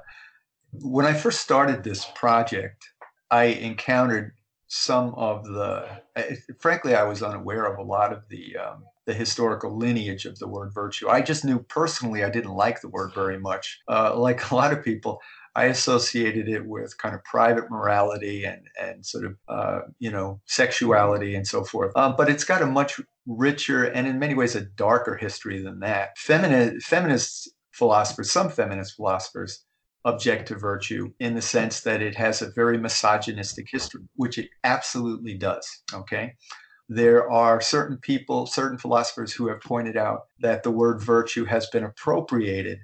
When 0.72 1.06
I 1.06 1.14
first 1.14 1.42
started 1.42 1.84
this 1.84 2.06
project, 2.16 2.86
I 3.32 3.46
encountered 3.46 4.34
some 4.68 5.14
of 5.16 5.46
the, 5.46 5.88
frankly, 6.60 6.96
I 6.96 7.04
was 7.04 7.24
unaware 7.24 7.66
of 7.66 7.80
a 7.80 7.84
lot 7.84 8.12
of 8.12 8.24
the 8.30 8.58
um, 8.58 8.84
the 9.06 9.14
historical 9.14 9.78
lineage 9.78 10.26
of 10.26 10.40
the 10.40 10.48
word 10.48 10.74
virtue. 10.74 11.10
I 11.10 11.22
just 11.22 11.44
knew 11.44 11.60
personally 11.60 12.24
I 12.24 12.30
didn't 12.30 12.54
like 12.54 12.82
the 12.82 12.90
word 12.90 13.14
very 13.14 13.38
much. 13.38 13.82
Uh, 13.88 14.18
like 14.18 14.52
a 14.52 14.56
lot 14.56 14.72
of 14.72 14.84
people, 14.84 15.20
I 15.56 15.66
associated 15.66 16.50
it 16.50 16.66
with 16.66 16.98
kind 16.98 17.14
of 17.14 17.24
private 17.24 17.70
morality 17.70 18.44
and 18.46 18.68
and 18.82 19.06
sort 19.06 19.26
of 19.26 19.36
uh, 19.48 19.80
you 20.00 20.12
know 20.12 20.42
sexuality 20.46 21.36
and 21.36 21.48
so 21.48 21.64
forth. 21.64 21.96
Um, 21.96 22.16
but 22.18 22.30
it's 22.30 22.44
got 22.44 22.62
a 22.62 22.68
much 22.68 23.00
richer 23.26 23.86
and 23.86 24.08
in 24.08 24.20
many 24.20 24.34
ways 24.34 24.56
a 24.56 24.62
darker 24.62 25.16
history 25.16 25.62
than 25.62 25.80
that. 25.80 26.18
Feminist 26.18 26.86
feminist 26.86 27.50
philosophers, 27.72 28.32
some 28.32 28.50
feminist 28.50 28.96
philosophers, 28.96 29.64
object 30.06 30.48
to 30.50 30.56
virtue 30.56 31.12
in 31.20 31.36
the 31.36 31.42
sense 31.42 31.82
that 31.82 32.02
it 32.02 32.16
has 32.16 32.42
a 32.42 32.52
very 32.52 32.78
misogynistic 32.78 33.68
history, 33.72 34.02
which 34.16 34.38
it 34.38 34.50
absolutely 34.64 35.36
does. 35.36 35.82
Okay. 35.94 36.34
There 36.90 37.32
are 37.32 37.62
certain 37.62 37.98
people, 37.98 38.46
certain 38.46 38.78
philosophers 38.78 39.32
who 39.34 39.48
have 39.48 39.62
pointed 39.62 39.96
out 39.96 40.26
that 40.42 40.64
the 40.64 40.72
word 40.72 41.02
virtue 41.02 41.46
has 41.46 41.68
been 41.68 41.86
appropriated 41.86 42.80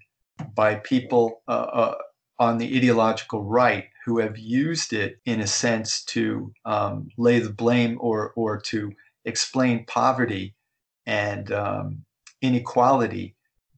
by 0.56 0.76
people 0.76 1.42
uh, 1.48 1.52
uh, 1.52 1.96
on 2.40 2.58
the 2.58 2.78
ideological 2.78 3.44
right 3.44 3.86
who 4.06 4.20
have 4.20 4.38
used 4.38 4.94
it 4.94 5.20
in 5.26 5.42
a 5.42 5.48
sense 5.48 6.04
to 6.06 6.52
um, 6.66 7.10
lay 7.18 7.40
the 7.40 7.52
blame 7.52 7.98
or, 8.00 8.32
or 8.36 8.58
to 8.60 8.92
explain 9.26 9.86
poverty 9.86 10.56
and 11.06 11.52
um, 11.52 12.06
inequality 12.42 13.36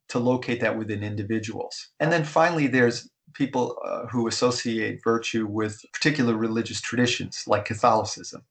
to 0.10 0.20
locate 0.20 0.62
that 0.62 0.78
within 0.78 1.04
individuals. 1.04 1.88
And 2.00 2.12
then 2.12 2.24
finally, 2.24 2.68
there's 2.68 3.10
people 3.34 3.78
uh, 3.86 4.08
who 4.08 4.28
associate 4.28 5.02
virtue 5.04 5.48
with 5.48 5.82
particular 5.94 6.36
religious 6.36 6.82
traditions 6.82 7.44
like 7.48 7.66
Catholicism. 7.66 8.44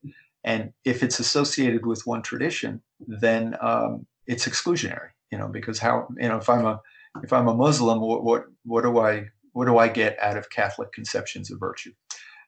And 0.42 0.72
if 0.84 1.02
it's 1.02 1.20
associated 1.20 1.84
with 1.84 2.06
one 2.06 2.22
tradition, 2.22 2.82
then 3.06 3.56
um, 3.60 4.06
it's 4.26 4.48
exclusionary. 4.48 5.10
You 5.30 5.38
know, 5.38 5.48
because 5.48 5.78
how 5.78 6.08
you 6.16 6.28
know 6.28 6.38
if 6.38 6.48
I'm 6.48 6.66
a 6.66 6.80
if 7.22 7.32
I'm 7.32 7.46
a 7.46 7.54
Muslim, 7.54 8.00
what 8.00 8.24
what 8.24 8.46
what 8.64 8.82
do 8.82 8.98
I 8.98 9.28
what 9.52 9.66
do 9.66 9.78
I 9.78 9.88
get 9.88 10.18
out 10.20 10.36
of 10.36 10.50
Catholic 10.50 10.92
conceptions 10.92 11.50
of 11.50 11.60
virtue? 11.60 11.92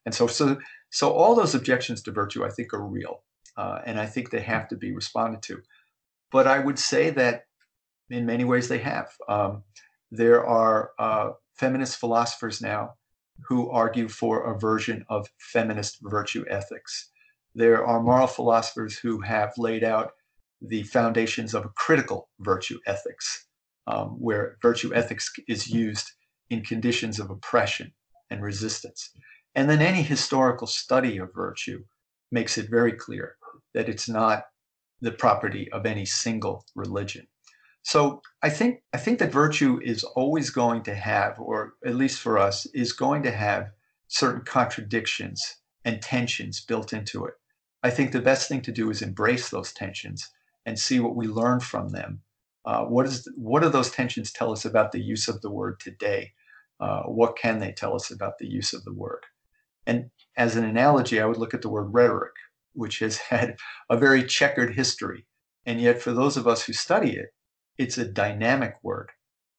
And 0.04 0.14
so 0.14 0.26
so 0.26 0.59
so 0.90 1.12
all 1.12 1.35
those 1.35 1.54
objections 1.54 2.02
to 2.02 2.12
virtue, 2.12 2.44
I 2.44 2.50
think, 2.50 2.73
are 2.75 2.85
real, 2.85 3.23
uh, 3.56 3.80
and 3.87 3.99
I 3.99 4.06
think 4.06 4.30
they 4.30 4.40
have 4.40 4.68
to 4.68 4.76
be 4.76 4.92
responded 4.92 5.42
to. 5.42 5.62
But 6.30 6.47
I 6.47 6.59
would 6.59 6.78
say 6.78 7.11
that 7.11 7.44
in 8.11 8.26
many 8.26 8.44
ways 8.44 8.68
they 8.68 8.78
have. 8.78 9.11
Um, 9.28 9.62
there 10.11 10.44
are 10.44 10.90
uh, 10.99 11.30
feminist 11.54 11.97
philosophers 11.97 12.61
now 12.61 12.94
who 13.49 13.71
argue 13.71 14.09
for 14.09 14.52
a 14.52 14.59
version 14.59 15.06
of 15.09 15.26
feminist 15.38 15.99
virtue 16.02 16.44
ethics 16.50 17.11
there 17.54 17.85
are 17.85 18.02
moral 18.02 18.26
philosophers 18.26 18.99
who 18.99 19.21
have 19.21 19.52
laid 19.59 19.85
out 19.85 20.12
the 20.61 20.85
foundations 20.85 21.54
of 21.54 21.64
a 21.64 21.71
critical 21.71 22.28
virtue 22.40 22.78
ethics, 22.87 23.47
um, 23.87 24.11
where 24.18 24.56
virtue 24.62 24.94
ethics 24.94 25.30
is 25.49 25.68
used 25.68 26.12
in 26.52 26.62
conditions 26.62 27.18
of 27.18 27.30
oppression 27.30 27.92
and 28.30 28.42
resistance. 28.42 29.11
And 29.54 29.68
then 29.68 29.80
any 29.80 30.02
historical 30.02 30.66
study 30.66 31.18
of 31.18 31.35
virtue 31.35 31.85
makes 32.30 32.59
it 32.59 32.71
very 32.71 32.92
clear 32.92 33.37
that 33.75 33.88
it's 33.88 34.09
not 34.09 34.44
the 35.00 35.12
property 35.12 35.71
of 35.73 35.87
any 35.87 36.04
single 36.04 36.64
religion. 36.75 37.26
So 37.82 38.23
I 38.42 38.50
think 38.50 38.82
I 38.92 38.99
think 38.99 39.18
that 39.18 39.32
virtue 39.32 39.80
is 39.82 40.04
always 40.04 40.50
going 40.50 40.85
to 40.85 40.94
have, 40.94 41.40
or 41.40 41.75
at 41.85 41.97
least 41.97 42.21
for 42.21 42.38
us, 42.38 42.66
is 42.66 42.92
going 42.92 43.23
to 43.25 43.32
have 43.32 43.71
certain 44.06 44.42
contradictions 44.42 45.56
and 45.85 46.00
tensions 46.00 46.61
built 46.61 46.92
into 46.92 47.25
it. 47.25 47.35
I 47.82 47.90
think 47.90 48.12
the 48.12 48.21
best 48.21 48.49
thing 48.49 48.61
to 48.62 48.73
do 48.73 48.90
is 48.90 49.02
embrace 49.02 49.49
those 49.49 49.73
tensions 49.73 50.30
and 50.64 50.78
see 50.78 51.00
what 51.00 51.16
we 51.16 51.26
learn 51.26 51.59
from 51.59 51.88
them. 51.88 52.23
Uh, 52.64 52.85
what 52.85 53.06
is 53.06 53.28
what 53.37 53.62
do 53.62 53.68
those 53.68 53.90
tensions 53.90 54.30
tell 54.30 54.52
us 54.52 54.64
about 54.64 54.92
the 54.92 55.00
use 55.00 55.26
of 55.26 55.40
the 55.40 55.50
word 55.50 55.80
today? 55.80 56.32
Uh, 56.82 57.02
what 57.04 57.36
can 57.36 57.60
they 57.60 57.70
tell 57.70 57.94
us 57.94 58.10
about 58.10 58.38
the 58.38 58.46
use 58.48 58.72
of 58.72 58.82
the 58.82 58.92
word? 58.92 59.24
And 59.86 60.10
as 60.36 60.56
an 60.56 60.64
analogy, 60.64 61.20
I 61.20 61.26
would 61.26 61.36
look 61.36 61.54
at 61.54 61.62
the 61.62 61.68
word 61.68 61.94
rhetoric, 61.94 62.32
which 62.72 62.98
has 62.98 63.16
had 63.30 63.56
a 63.88 63.96
very 63.96 64.24
checkered 64.24 64.74
history. 64.74 65.24
And 65.64 65.80
yet, 65.80 66.02
for 66.02 66.12
those 66.12 66.36
of 66.36 66.48
us 66.48 66.64
who 66.64 66.72
study 66.72 67.12
it, 67.16 67.28
it's 67.78 67.98
a 67.98 68.04
dynamic 68.04 68.74
word 68.82 69.10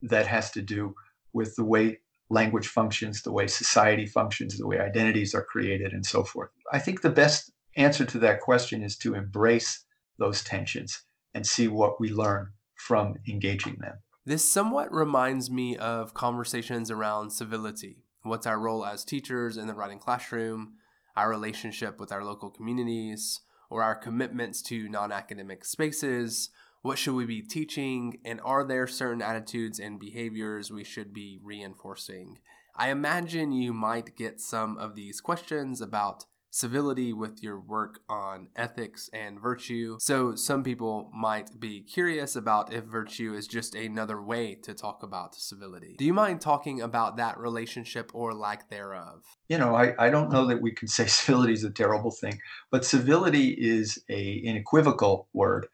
that 0.02 0.28
has 0.28 0.52
to 0.52 0.62
do 0.62 0.96
with 1.32 1.56
the 1.56 1.64
way 1.64 2.00
language 2.30 2.68
functions, 2.68 3.22
the 3.22 3.32
way 3.32 3.48
society 3.48 4.06
functions, 4.06 4.58
the 4.58 4.68
way 4.68 4.80
identities 4.80 5.34
are 5.34 5.46
created, 5.46 5.94
and 5.94 6.06
so 6.06 6.26
forth. 6.26 6.50
I 6.74 6.80
think 6.80 7.02
the 7.02 7.10
best 7.10 7.54
answer 7.78 8.04
to 8.04 8.20
that 8.20 8.42
question 8.42 8.84
is 8.84 8.98
to 8.98 9.16
embrace 9.16 9.86
those 10.20 10.44
tensions 10.44 11.04
and 11.34 11.48
see 11.48 11.70
what 11.70 12.02
we 12.02 12.10
learn 12.10 12.52
from 12.76 13.16
engaging 13.30 13.78
them. 13.80 14.03
This 14.26 14.50
somewhat 14.50 14.90
reminds 14.94 15.52
me 15.52 15.76
of 15.76 16.14
conversations 16.14 16.90
around 16.90 17.32
civility. 17.32 18.06
What's 18.22 18.48
our 18.48 18.58
role 18.58 18.86
as 18.86 19.04
teachers 19.04 19.58
in 19.58 19.68
the 19.68 19.74
writing 19.74 20.00
classroom, 20.00 20.76
our 21.18 21.30
relationship 21.30 22.00
with 22.00 22.10
our 22.14 22.24
local 22.24 22.50
communities, 22.50 23.42
or 23.70 23.84
our 23.84 23.96
commitments 23.96 24.62
to 24.62 24.88
non 24.88 25.12
academic 25.12 25.66
spaces? 25.66 26.50
What 26.84 26.98
should 26.98 27.16
we 27.16 27.26
be 27.26 27.42
teaching? 27.42 28.20
And 28.24 28.40
are 28.46 28.64
there 28.64 28.88
certain 28.88 29.22
attitudes 29.22 29.78
and 29.78 30.00
behaviors 30.00 30.72
we 30.72 30.86
should 30.86 31.14
be 31.14 31.38
reinforcing? 31.44 32.40
I 32.78 32.92
imagine 32.92 33.52
you 33.52 33.74
might 33.74 34.16
get 34.16 34.40
some 34.40 34.78
of 34.78 34.96
these 34.96 35.20
questions 35.20 35.82
about 35.82 36.26
civility 36.54 37.12
with 37.12 37.42
your 37.42 37.60
work 37.60 38.00
on 38.08 38.48
ethics 38.56 39.10
and 39.12 39.40
virtue. 39.40 39.98
So, 40.00 40.36
some 40.36 40.64
people 40.64 41.10
might 41.12 41.60
be 41.60 41.82
curious 41.82 42.36
about 42.36 42.72
if 42.72 42.84
virtue 42.84 43.34
is 43.34 43.48
just 43.48 43.74
another 43.74 44.22
way 44.22 44.54
to 44.62 44.76
talk 44.76 45.02
about 45.02 45.34
civility. 45.34 45.96
Do 45.98 46.06
you 46.06 46.14
mind 46.14 46.42
talking 46.42 46.80
about 46.80 47.18
that 47.18 47.40
relationship 47.40 48.12
or 48.14 48.36
lack 48.36 48.70
thereof? 48.70 49.24
You 49.50 49.58
know, 49.58 49.76
I, 49.76 49.96
I 49.98 50.12
don't 50.12 50.32
know 50.32 50.46
that 50.46 50.62
we 50.62 50.72
can 50.72 50.88
say 50.98 51.08
civility 51.08 51.54
is 51.54 51.64
a 51.64 51.72
terrible 51.72 52.12
thing, 52.12 52.40
but 52.72 52.86
civility 52.86 53.50
is 53.50 53.98
a 54.10 54.44
an 54.46 54.56
equivocal 54.56 55.28
word. 55.34 55.66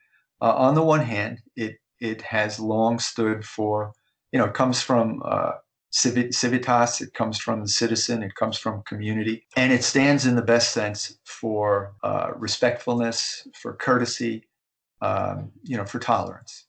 Uh, 0.41 0.53
on 0.55 0.75
the 0.75 0.83
one 0.83 1.01
hand, 1.01 1.41
it 1.57 1.75
it 1.99 2.21
has 2.21 2.57
long 2.57 2.99
stood 2.99 3.43
for, 3.43 3.91
you 4.31 4.39
know, 4.39 4.45
it 4.45 4.53
comes 4.53 4.81
from 4.81 5.21
uh, 5.25 5.51
civitas, 5.91 7.01
it 7.01 7.13
comes 7.13 7.39
from 7.39 7.61
the 7.61 7.67
citizen, 7.67 8.23
it 8.23 8.35
comes 8.35 8.57
from 8.57 8.83
community, 8.83 9.45
and 9.55 9.73
it 9.73 9.83
stands 9.83 10.25
in 10.25 10.35
the 10.35 10.41
best 10.41 10.71
sense 10.71 11.17
for 11.25 11.95
uh, 12.03 12.31
respectfulness, 12.35 13.47
for 13.59 13.73
courtesy, 13.73 14.47
um, 15.01 15.51
you 15.63 15.75
know, 15.77 15.85
for 15.85 15.99
tolerance. 15.99 16.67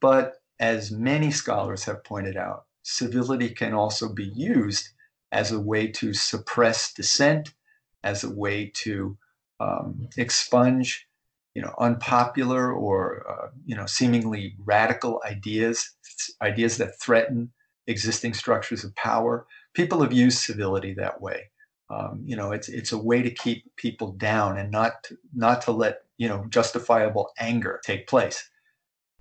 But 0.00 0.36
as 0.60 0.90
many 0.90 1.30
scholars 1.30 1.84
have 1.84 2.04
pointed 2.04 2.36
out, 2.36 2.64
civility 2.82 3.50
can 3.50 3.74
also 3.74 4.12
be 4.12 4.32
used 4.34 4.88
as 5.30 5.52
a 5.52 5.60
way 5.60 5.88
to 5.88 6.14
suppress 6.14 6.92
dissent, 6.92 7.54
as 8.02 8.24
a 8.24 8.30
way 8.30 8.72
to 8.74 9.16
um, 9.60 10.08
expunge 10.16 11.08
you 11.54 11.62
know 11.62 11.74
unpopular 11.80 12.72
or 12.72 13.26
uh, 13.28 13.48
you 13.66 13.74
know 13.74 13.86
seemingly 13.86 14.54
radical 14.64 15.20
ideas 15.26 15.96
ideas 16.40 16.76
that 16.76 17.00
threaten 17.00 17.50
existing 17.88 18.34
structures 18.34 18.84
of 18.84 18.96
power. 18.96 19.46
People 19.74 20.02
have 20.02 20.14
used 20.14 20.40
civility 20.40 20.94
that 20.94 21.22
way. 21.22 21.50
Um, 21.90 22.22
you 22.26 22.36
know, 22.36 22.52
it's 22.52 22.68
it's 22.70 22.92
a 22.92 22.98
way 22.98 23.22
to 23.22 23.30
keep 23.32 23.76
people 23.76 24.12
down 24.14 24.58
and 24.58 24.72
not 24.72 25.08
not 25.34 25.62
to 25.64 25.72
let 25.72 26.04
you 26.18 26.28
know 26.28 26.46
justifiable 26.50 27.32
anger 27.40 27.80
take 27.84 28.08
place. 28.08 28.50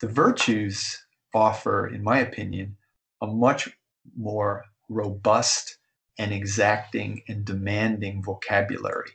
The 0.02 0.08
virtues 0.10 1.06
offer, 1.34 1.88
in 1.88 2.04
my 2.04 2.20
opinion, 2.20 2.78
a 3.22 3.28
much 3.28 3.70
more 4.18 4.66
robust 4.90 5.78
and 6.20 6.34
exacting 6.34 7.24
and 7.30 7.46
demanding 7.46 8.24
vocabulary 8.24 9.12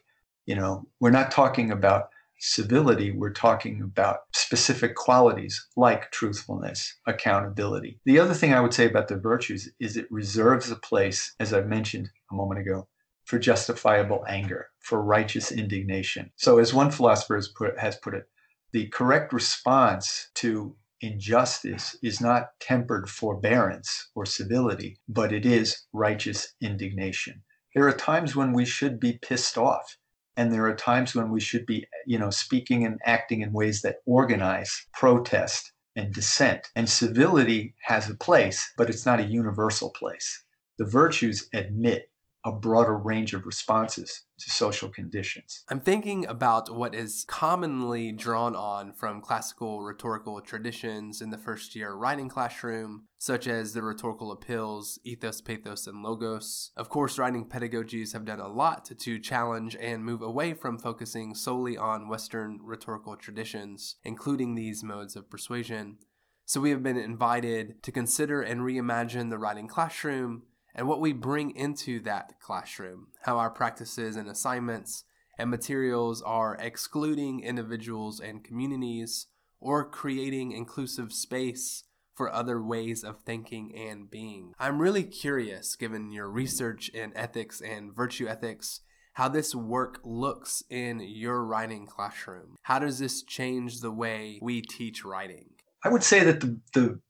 You 0.47 0.57
know, 0.57 0.89
we're 1.01 1.11
not 1.13 1.33
talking 1.33 1.73
about 1.73 2.11
civility, 2.43 3.13
we're 3.13 3.33
talking 3.33 3.81
about 3.83 4.23
specific 4.35 4.97
qualities 4.97 5.65
like 5.77 6.11
truthfulness, 6.11 6.99
accountability. 7.07 8.01
The 8.05 8.19
other 8.19 8.35
thing 8.35 8.53
I 8.53 8.61
would 8.61 8.75
say 8.75 8.85
about 8.85 9.07
the 9.07 9.17
virtues 9.17 9.71
is 9.79 9.97
it 9.97 10.11
reserves 10.11 10.69
a 10.69 10.77
place, 10.77 11.35
as 11.39 11.53
I 11.53 11.61
mentioned 11.61 12.11
a 12.33 12.35
moment 12.35 12.61
ago, 12.61 12.89
for 13.25 13.39
justifiable 13.39 14.25
anger, 14.29 14.71
for 14.81 15.01
righteous 15.01 15.53
indignation. 15.53 16.33
So, 16.35 16.59
as 16.59 16.75
one 16.75 16.91
philosopher 16.91 17.37
has 17.37 17.47
put, 17.47 17.79
has 17.79 17.97
put 17.97 18.15
it, 18.15 18.29
the 18.73 18.89
correct 18.89 19.33
response 19.33 20.29
to 20.35 20.75
injustice 21.01 21.97
is 22.03 22.21
not 22.21 22.59
tempered 22.59 23.09
forbearance 23.09 24.11
or 24.17 24.27
civility, 24.27 24.99
but 25.09 25.33
it 25.33 25.47
is 25.47 25.87
righteous 25.93 26.55
indignation. 26.61 27.43
There 27.75 27.87
are 27.87 27.93
times 27.93 28.35
when 28.35 28.53
we 28.53 28.65
should 28.65 28.99
be 28.99 29.19
pissed 29.23 29.57
off 29.57 29.97
and 30.37 30.53
there 30.53 30.67
are 30.67 30.75
times 30.75 31.15
when 31.15 31.31
we 31.31 31.41
should 31.41 31.67
be 31.67 31.87
you 32.07 32.19
know 32.19 32.31
speaking 32.31 32.85
and 32.85 32.99
acting 33.05 33.43
in 33.43 33.53
ways 33.53 33.83
that 33.83 33.97
organize 34.07 34.87
protest 34.93 35.73
and 35.95 36.13
dissent. 36.15 36.69
And 36.75 36.89
civility 36.89 37.75
has 37.83 38.09
a 38.09 38.15
place 38.15 38.73
but 38.77 38.89
it's 38.89 39.07
not 39.07 39.21
a 39.21 39.25
universal 39.25 39.91
place. 39.91 40.45
The 40.79 40.87
virtues 40.87 41.49
admit 41.53 42.11
a 42.45 42.53
broader 42.53 42.97
range 42.97 43.35
of 43.35 43.47
responses 43.47 44.25
to 44.39 44.51
social 44.51 44.89
conditions. 44.89 45.63
I'm 45.69 45.81
thinking 45.81 46.27
about 46.27 46.75
what 46.75 46.95
is 46.95 47.25
commonly 47.29 48.11
drawn 48.11 48.57
on 48.57 48.93
from 48.93 49.21
classical 49.21 49.83
rhetorical 49.83 50.41
traditions 50.41 51.21
in 51.21 51.31
the 51.31 51.39
first 51.39 51.77
year 51.77 51.95
writing 51.95 52.29
classroom, 52.29 53.07
such 53.19 53.47
as 53.47 53.73
the 53.73 53.83
rhetorical 53.83 54.33
appeals, 54.33 54.99
ethos, 55.05 55.41
pathos, 55.41 55.87
and 55.87 56.03
logos. 56.03 56.73
Of 56.77 56.89
course, 56.89 57.19
writing 57.19 57.49
pedagogies 57.49 58.13
have 58.13 58.25
done 58.25 58.41
a 58.41 58.49
lot 58.49 58.85
to 58.99 59.19
challenge 59.21 59.77
and 59.81 60.05
move 60.05 60.23
away 60.23 60.55
from 60.55 60.79
focusing 60.79 61.35
solely 61.35 61.77
on 61.77 62.09
Western 62.09 62.59
rhetorical 62.63 63.17
traditions, 63.17 63.97
including 64.03 64.55
these 64.55 64.83
modes 64.83 65.15
of 65.15 65.31
persuasion. 65.31 65.99
So 66.45 66.61
we 66.61 66.71
have 66.71 66.83
been 66.83 66.97
invited 66.97 67.83
to 67.85 67.93
consider 67.93 68.43
and 68.43 68.63
reimagine 68.63 69.31
the 69.31 69.39
writing 69.39 69.69
classroom 69.69 70.43
and 70.75 70.89
what 70.89 71.01
we 71.01 71.13
bring 71.13 71.51
into 71.57 72.01
that 72.01 72.41
classroom, 72.41 73.09
how 73.23 73.39
our 73.39 73.51
practices 73.51 74.17
and 74.17 74.29
assignments 74.29 75.05
and 75.39 75.51
materials 75.51 76.23
are 76.23 76.57
excluding 76.61 77.41
individuals 77.41 78.21
and 78.21 78.45
communities 78.45 79.27
or 79.61 79.89
creating 79.89 80.53
inclusive 80.53 81.13
space 81.13 81.85
for 82.15 82.33
other 82.33 82.63
ways 82.63 83.03
of 83.03 83.21
thinking 83.21 83.75
and 83.75 84.11
being. 84.11 84.53
I'm 84.59 84.81
really 84.81 85.05
curious, 85.05 85.77
given 85.77 86.13
your 86.13 86.29
research 86.29 86.89
in 86.91 87.17
ethics 87.17 87.61
and 87.61 87.95
virtue 87.95 88.29
ethics, 88.29 88.81
how 89.15 89.29
this 89.29 89.55
work 89.55 90.01
looks 90.05 90.63
in 90.71 91.01
your 91.01 91.45
writing 91.45 91.87
classroom. 91.87 92.57
How 92.63 92.79
does 92.79 92.99
this 92.99 93.23
change 93.23 93.81
the 93.81 93.91
way 93.91 94.39
we 94.43 94.63
teach 94.63 95.05
writing? 95.05 95.51
I 95.85 95.89
would 95.89 96.03
say 96.03 96.23
that 96.25 96.41
the, 96.41 96.61
the, 96.75 97.01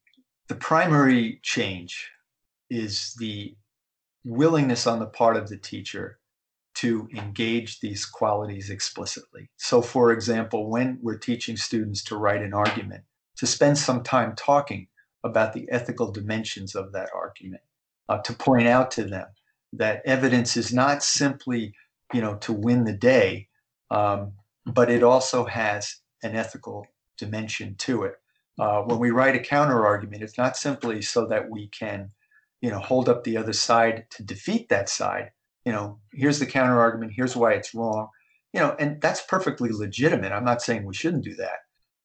the 0.49 0.55
primary 0.55 1.41
change 1.43 2.11
is 2.73 3.15
the 3.19 3.55
willingness 4.25 4.87
on 4.87 4.99
the 4.99 5.07
part 5.07 5.37
of 5.37 5.49
the 5.49 5.59
teacher 5.59 6.19
to 6.75 7.07
engage 7.15 7.81
these 7.81 8.07
qualities 8.07 8.71
explicitly. 8.71 9.51
So, 9.59 9.83
for 9.83 10.11
example, 10.11 10.71
when 10.71 10.99
we're 11.03 11.19
teaching 11.19 11.57
students 11.57 12.03
to 12.05 12.17
write 12.17 12.41
an 12.41 12.55
argument, 12.55 13.05
to 13.37 13.47
spend 13.47 13.77
some 13.77 14.03
time 14.03 14.35
talking 14.35 14.87
about 15.23 15.53
the 15.53 15.69
ethical 15.71 16.11
dimensions 16.11 16.75
of 16.75 16.93
that 16.93 17.11
argument, 17.15 17.63
uh, 18.09 18.19
to 18.23 18.33
point 18.33 18.67
out 18.67 18.91
to 18.93 19.05
them 19.05 19.27
that 19.75 20.01
evidence 20.07 20.57
is 20.57 20.73
not 20.73 21.03
simply, 21.03 21.75
you 22.15 22.23
know, 22.23 22.37
to 22.37 22.55
win 22.55 22.85
the 22.85 22.93
day, 22.93 23.49
um, 23.91 24.33
but 24.65 24.91
it 24.91 25.03
also 25.03 25.45
has 25.45 25.97
an 26.23 26.35
ethical 26.35 26.87
dimension 27.19 27.75
to 27.77 28.05
it. 28.05 28.15
Uh, 28.59 28.81
when 28.83 28.99
we 28.99 29.11
write 29.11 29.37
a 29.37 29.41
counter 29.41 29.85
argument, 29.85 30.23
it's 30.23 30.39
not 30.39 30.57
simply 30.57 31.03
so 31.03 31.27
that 31.27 31.51
we 31.51 31.69
can 31.69 32.11
you 32.63 32.71
know 32.71 32.79
hold 32.79 33.09
up 33.09 33.25
the 33.25 33.37
other 33.37 33.53
side 33.53 34.07
to 34.11 34.23
defeat 34.23 34.71
that 34.71 34.89
side. 34.89 35.33
You 35.67 35.73
know 35.73 35.99
here's 36.13 36.39
the 36.39 36.47
counter 36.47 36.81
argument 36.81 37.13
here's 37.15 37.37
why 37.37 37.53
it's 37.53 37.75
wrong. 37.75 38.09
You 38.55 38.61
know 38.61 38.77
and 38.79 39.01
that's 39.03 39.23
perfectly 39.23 39.71
legitimate. 39.71 40.33
I'm 40.33 40.45
not 40.45 40.63
saying 40.63 40.85
we 40.85 40.95
shouldn't 40.95 41.25
do 41.25 41.35
that. 41.35 41.59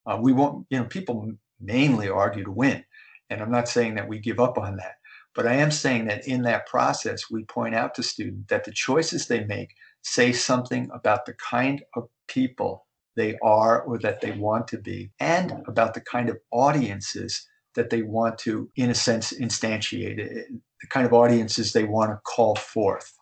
Uh, 0.06 0.18
we 0.20 0.32
won't 0.32 0.66
you 0.68 0.78
know 0.78 0.84
people 0.84 1.32
mainly 1.60 2.08
argue 2.08 2.44
to 2.44 2.52
win 2.52 2.84
and 3.30 3.40
i'm 3.40 3.50
not 3.50 3.68
saying 3.68 3.94
that 3.94 4.08
we 4.08 4.18
give 4.18 4.40
up 4.40 4.58
on 4.58 4.76
that. 4.76 4.94
But 5.34 5.46
i 5.46 5.54
am 5.54 5.70
saying 5.70 6.06
that 6.06 6.26
in 6.26 6.42
that 6.42 6.66
process 6.66 7.30
we 7.30 7.44
point 7.44 7.74
out 7.74 7.94
to 7.94 8.02
students 8.02 8.48
that 8.48 8.64
the 8.64 8.72
choices 8.72 9.26
they 9.26 9.44
make 9.44 9.74
say 10.02 10.32
something 10.32 10.88
about 10.92 11.26
the 11.26 11.34
kind 11.34 11.82
of 11.94 12.08
people 12.26 12.86
they 13.16 13.36
are 13.42 13.82
or 13.82 13.98
that 13.98 14.20
they 14.20 14.32
want 14.32 14.68
to 14.68 14.78
be 14.78 15.10
and 15.20 15.62
about 15.66 15.94
the 15.94 16.00
kind 16.00 16.28
of 16.28 16.38
audiences 16.52 17.46
that 17.78 17.90
they 17.90 18.02
want 18.02 18.36
to, 18.38 18.68
in 18.74 18.90
a 18.90 18.94
sense, 18.94 19.32
instantiate, 19.32 20.16
the 20.16 20.86
kind 20.88 21.06
of 21.06 21.12
audiences 21.12 21.72
they 21.72 21.84
want 21.84 22.10
to 22.10 22.20
call 22.26 22.56
forth. 22.56 23.14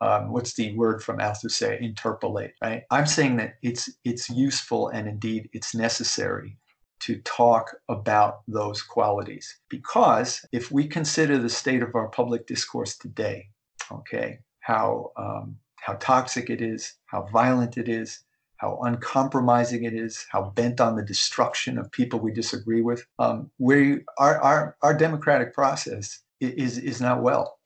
Um, 0.00 0.32
what's 0.32 0.54
the 0.54 0.72
word 0.76 1.02
from 1.02 1.18
Althusser? 1.18 1.80
Interpellate, 1.82 2.52
right? 2.62 2.84
I'm 2.90 3.06
saying 3.06 3.36
that 3.38 3.54
it's 3.62 3.90
it's 4.04 4.30
useful 4.30 4.88
and 4.88 5.08
indeed 5.08 5.48
it's 5.52 5.74
necessary 5.74 6.58
to 7.00 7.20
talk 7.22 7.76
about 7.88 8.42
those 8.46 8.82
qualities 8.82 9.58
because 9.68 10.44
if 10.52 10.70
we 10.70 10.86
consider 10.86 11.38
the 11.38 11.48
state 11.48 11.82
of 11.82 11.94
our 11.94 12.08
public 12.08 12.46
discourse 12.46 12.96
today, 12.96 13.48
okay, 13.90 14.38
how 14.60 15.10
um, 15.16 15.56
how 15.80 15.94
toxic 15.94 16.50
it 16.50 16.62
is, 16.62 16.94
how 17.06 17.26
violent 17.32 17.76
it 17.76 17.88
is, 17.88 18.23
how 18.56 18.78
uncompromising 18.82 19.84
it 19.84 19.94
is, 19.94 20.26
how 20.30 20.52
bent 20.54 20.80
on 20.80 20.96
the 20.96 21.02
destruction 21.02 21.78
of 21.78 21.90
people 21.90 22.18
we 22.20 22.32
disagree 22.32 22.82
with. 22.82 23.04
Um, 23.18 23.50
we, 23.58 24.00
our, 24.18 24.40
our, 24.40 24.76
our 24.82 24.94
democratic 24.94 25.52
process 25.52 26.20
is, 26.40 26.78
is 26.78 27.00
not 27.00 27.22
well. 27.22 27.58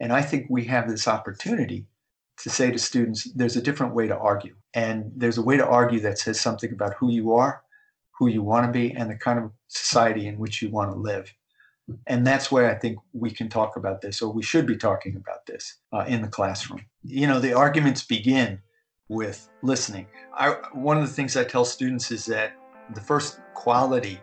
And 0.00 0.12
I 0.12 0.22
think 0.22 0.46
we 0.50 0.64
have 0.64 0.88
this 0.88 1.06
opportunity 1.06 1.86
to 2.38 2.50
say 2.50 2.70
to 2.70 2.78
students, 2.78 3.24
there's 3.34 3.56
a 3.56 3.62
different 3.62 3.94
way 3.94 4.08
to 4.08 4.16
argue. 4.16 4.54
And 4.74 5.12
there's 5.14 5.38
a 5.38 5.42
way 5.42 5.56
to 5.56 5.66
argue 5.66 6.00
that 6.00 6.18
says 6.18 6.40
something 6.40 6.72
about 6.72 6.94
who 6.94 7.10
you 7.10 7.32
are, 7.32 7.62
who 8.18 8.28
you 8.28 8.42
want 8.42 8.66
to 8.66 8.72
be, 8.72 8.92
and 8.92 9.08
the 9.08 9.14
kind 9.14 9.38
of 9.38 9.52
society 9.68 10.26
in 10.26 10.38
which 10.38 10.60
you 10.60 10.68
want 10.68 10.90
to 10.92 10.98
live. 10.98 11.32
And 12.06 12.26
that's 12.26 12.50
where 12.50 12.70
I 12.70 12.74
think 12.74 12.98
we 13.12 13.30
can 13.30 13.48
talk 13.48 13.76
about 13.76 14.00
this, 14.00 14.20
or 14.22 14.32
we 14.32 14.42
should 14.42 14.66
be 14.66 14.76
talking 14.76 15.16
about 15.16 15.46
this 15.46 15.76
uh, 15.92 16.04
in 16.08 16.22
the 16.22 16.28
classroom. 16.28 16.84
You 17.04 17.26
know, 17.26 17.38
the 17.38 17.52
arguments 17.52 18.02
begin 18.02 18.60
with 19.08 19.50
listening. 19.62 20.06
I, 20.32 20.56
one 20.72 20.96
of 20.96 21.06
the 21.06 21.12
things 21.12 21.36
I 21.36 21.44
tell 21.44 21.64
students 21.64 22.10
is 22.10 22.24
that 22.26 22.54
the 22.94 23.00
first 23.00 23.40
quality, 23.54 24.20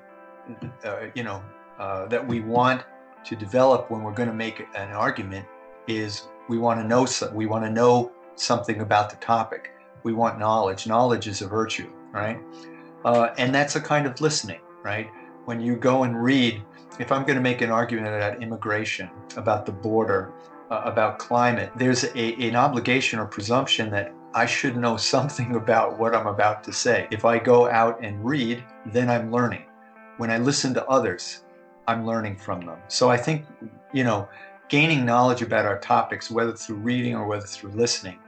uh, 0.83 1.07
you 1.15 1.23
know, 1.23 1.43
uh, 1.79 2.07
that 2.07 2.25
we 2.25 2.41
want 2.41 2.83
to 3.25 3.35
develop 3.35 3.91
when 3.91 4.03
we're 4.03 4.13
going 4.13 4.29
to 4.29 4.35
make 4.35 4.59
an 4.75 4.89
argument 4.89 5.45
is 5.87 6.27
we 6.49 6.57
want 6.57 6.79
to 6.79 6.87
know 6.87 7.05
so, 7.05 7.31
we 7.33 7.45
want 7.45 7.63
to 7.63 7.69
know 7.69 8.11
something 8.35 8.81
about 8.81 9.09
the 9.09 9.15
topic. 9.17 9.71
We 10.03 10.13
want 10.13 10.39
knowledge. 10.39 10.87
Knowledge 10.87 11.27
is 11.27 11.41
a 11.41 11.47
virtue, 11.47 11.91
right? 12.11 12.39
Uh, 13.05 13.29
and 13.37 13.53
that's 13.53 13.75
a 13.75 13.81
kind 13.81 14.07
of 14.07 14.19
listening, 14.19 14.61
right? 14.83 15.09
When 15.45 15.59
you 15.59 15.75
go 15.75 16.03
and 16.03 16.21
read, 16.21 16.61
if 16.99 17.11
I'm 17.11 17.23
going 17.23 17.35
to 17.35 17.41
make 17.41 17.61
an 17.61 17.71
argument 17.71 18.07
about 18.07 18.41
immigration, 18.41 19.09
about 19.37 19.65
the 19.65 19.71
border, 19.71 20.33
uh, 20.69 20.81
about 20.85 21.19
climate, 21.19 21.71
there's 21.75 22.03
a, 22.03 22.33
an 22.47 22.55
obligation 22.55 23.19
or 23.19 23.25
presumption 23.25 23.89
that 23.91 24.13
I 24.33 24.45
should 24.45 24.77
know 24.77 24.97
something 25.13 25.55
about 25.55 25.97
what 25.97 26.15
I'm 26.15 26.27
about 26.27 26.63
to 26.65 26.73
say. 26.73 27.07
If 27.11 27.25
I 27.25 27.39
go 27.39 27.69
out 27.69 28.03
and 28.03 28.23
read, 28.23 28.63
then 28.87 29.09
I'm 29.09 29.31
learning. 29.31 29.65
When 30.17 30.29
I 30.29 30.37
listen 30.37 30.73
to 30.75 30.85
others, 30.87 31.43
I'm 31.87 32.05
learning 32.05 32.37
from 32.37 32.61
them. 32.61 32.77
So 32.87 33.09
I 33.09 33.17
think, 33.17 33.45
you 33.93 34.03
know, 34.03 34.29
gaining 34.69 35.05
knowledge 35.05 35.41
about 35.41 35.65
our 35.65 35.79
topics, 35.79 36.31
whether 36.31 36.53
through 36.53 36.77
reading 36.77 37.15
or 37.15 37.27
whether 37.27 37.45
through 37.45 37.71
listening, 37.71 38.19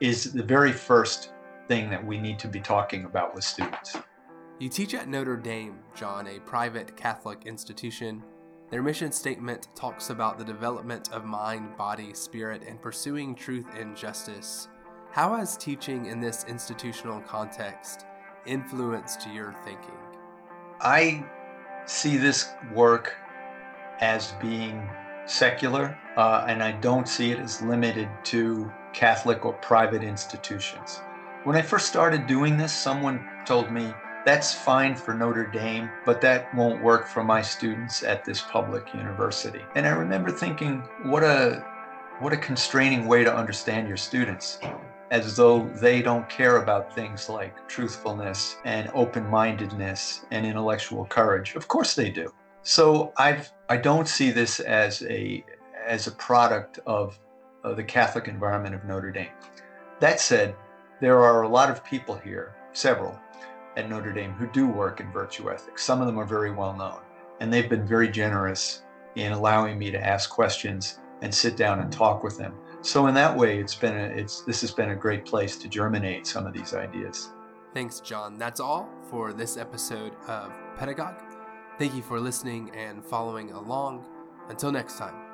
is 0.00 0.32
the 0.32 0.42
very 0.42 0.72
first 0.72 1.32
thing 1.68 1.90
that 1.90 2.04
we 2.04 2.18
need 2.18 2.38
to 2.40 2.48
be 2.48 2.60
talking 2.60 3.04
about 3.04 3.34
with 3.34 3.44
students. 3.44 3.96
You 4.58 4.68
teach 4.68 4.94
at 4.94 5.08
Notre 5.08 5.36
Dame, 5.36 5.78
John, 5.94 6.26
a 6.26 6.40
private 6.40 6.96
Catholic 6.96 7.46
institution. 7.46 8.22
Their 8.70 8.82
mission 8.82 9.12
statement 9.12 9.68
talks 9.74 10.10
about 10.10 10.38
the 10.38 10.44
development 10.44 11.12
of 11.12 11.24
mind, 11.24 11.76
body, 11.76 12.14
spirit, 12.14 12.62
and 12.66 12.80
pursuing 12.80 13.34
truth 13.34 13.66
and 13.78 13.96
justice. 13.96 14.68
How 15.12 15.36
has 15.36 15.58
teaching 15.58 16.06
in 16.06 16.22
this 16.22 16.46
institutional 16.48 17.20
context 17.20 18.06
influenced 18.46 19.28
your 19.28 19.54
thinking? 19.62 19.92
I 20.80 21.22
see 21.84 22.16
this 22.16 22.48
work 22.72 23.14
as 24.00 24.32
being 24.40 24.88
secular, 25.26 25.98
uh, 26.16 26.46
and 26.48 26.62
I 26.62 26.72
don't 26.72 27.06
see 27.06 27.30
it 27.30 27.38
as 27.38 27.60
limited 27.60 28.08
to 28.24 28.72
Catholic 28.94 29.44
or 29.44 29.52
private 29.52 30.02
institutions. 30.02 31.02
When 31.44 31.56
I 31.56 31.62
first 31.62 31.88
started 31.88 32.26
doing 32.26 32.56
this, 32.56 32.72
someone 32.72 33.28
told 33.44 33.70
me, 33.70 33.92
that's 34.24 34.54
fine 34.54 34.96
for 34.96 35.12
Notre 35.12 35.46
Dame, 35.46 35.90
but 36.06 36.22
that 36.22 36.54
won't 36.54 36.82
work 36.82 37.06
for 37.06 37.22
my 37.22 37.42
students 37.42 38.02
at 38.02 38.24
this 38.24 38.40
public 38.40 38.94
university. 38.94 39.60
And 39.74 39.86
I 39.86 39.90
remember 39.90 40.30
thinking, 40.30 40.78
what 41.02 41.22
a 41.22 41.66
what 42.20 42.32
a 42.32 42.36
constraining 42.36 43.06
way 43.06 43.24
to 43.24 43.34
understand 43.34 43.88
your 43.88 43.96
students 43.96 44.58
as 45.12 45.36
though 45.36 45.68
they 45.74 46.00
don't 46.00 46.26
care 46.30 46.56
about 46.56 46.94
things 46.94 47.28
like 47.28 47.68
truthfulness 47.68 48.56
and 48.64 48.90
open 48.94 49.28
mindedness 49.28 50.24
and 50.30 50.46
intellectual 50.46 51.04
courage. 51.04 51.54
Of 51.54 51.68
course 51.68 51.94
they 51.94 52.08
do. 52.08 52.32
So 52.62 53.12
I've, 53.18 53.52
I 53.68 53.76
don't 53.76 54.08
see 54.08 54.30
this 54.30 54.58
as 54.58 55.02
a, 55.02 55.44
as 55.86 56.06
a 56.06 56.12
product 56.12 56.78
of, 56.86 57.18
of 57.62 57.76
the 57.76 57.84
Catholic 57.84 58.26
environment 58.26 58.74
of 58.74 58.86
Notre 58.86 59.10
Dame. 59.10 59.28
That 60.00 60.18
said, 60.18 60.56
there 61.02 61.22
are 61.22 61.42
a 61.42 61.48
lot 61.48 61.68
of 61.68 61.84
people 61.84 62.16
here, 62.16 62.54
several, 62.72 63.20
at 63.76 63.90
Notre 63.90 64.12
Dame 64.12 64.32
who 64.32 64.46
do 64.46 64.66
work 64.66 65.00
in 65.00 65.12
virtue 65.12 65.50
ethics. 65.50 65.84
Some 65.84 66.00
of 66.00 66.06
them 66.06 66.18
are 66.18 66.24
very 66.24 66.52
well 66.52 66.74
known, 66.74 67.00
and 67.40 67.52
they've 67.52 67.68
been 67.68 67.86
very 67.86 68.08
generous 68.08 68.84
in 69.16 69.32
allowing 69.32 69.78
me 69.78 69.90
to 69.90 70.02
ask 70.02 70.30
questions 70.30 71.00
and 71.20 71.34
sit 71.34 71.58
down 71.58 71.80
and 71.80 71.92
talk 71.92 72.24
with 72.24 72.38
them. 72.38 72.54
So 72.82 73.06
in 73.06 73.14
that 73.14 73.36
way, 73.36 73.58
it's 73.58 73.74
been 73.74 73.96
a, 73.96 74.04
it's 74.04 74.42
this 74.42 74.60
has 74.60 74.72
been 74.72 74.90
a 74.90 74.96
great 74.96 75.24
place 75.24 75.56
to 75.56 75.68
germinate 75.68 76.26
some 76.26 76.46
of 76.46 76.52
these 76.52 76.74
ideas. 76.74 77.30
Thanks, 77.74 78.00
John. 78.00 78.38
That's 78.38 78.60
all 78.60 78.88
for 79.08 79.32
this 79.32 79.56
episode 79.56 80.12
of 80.26 80.52
Pedagogue. 80.76 81.22
Thank 81.78 81.94
you 81.94 82.02
for 82.02 82.20
listening 82.20 82.70
and 82.74 83.04
following 83.04 83.52
along. 83.52 84.04
Until 84.48 84.72
next 84.72 84.98
time. 84.98 85.31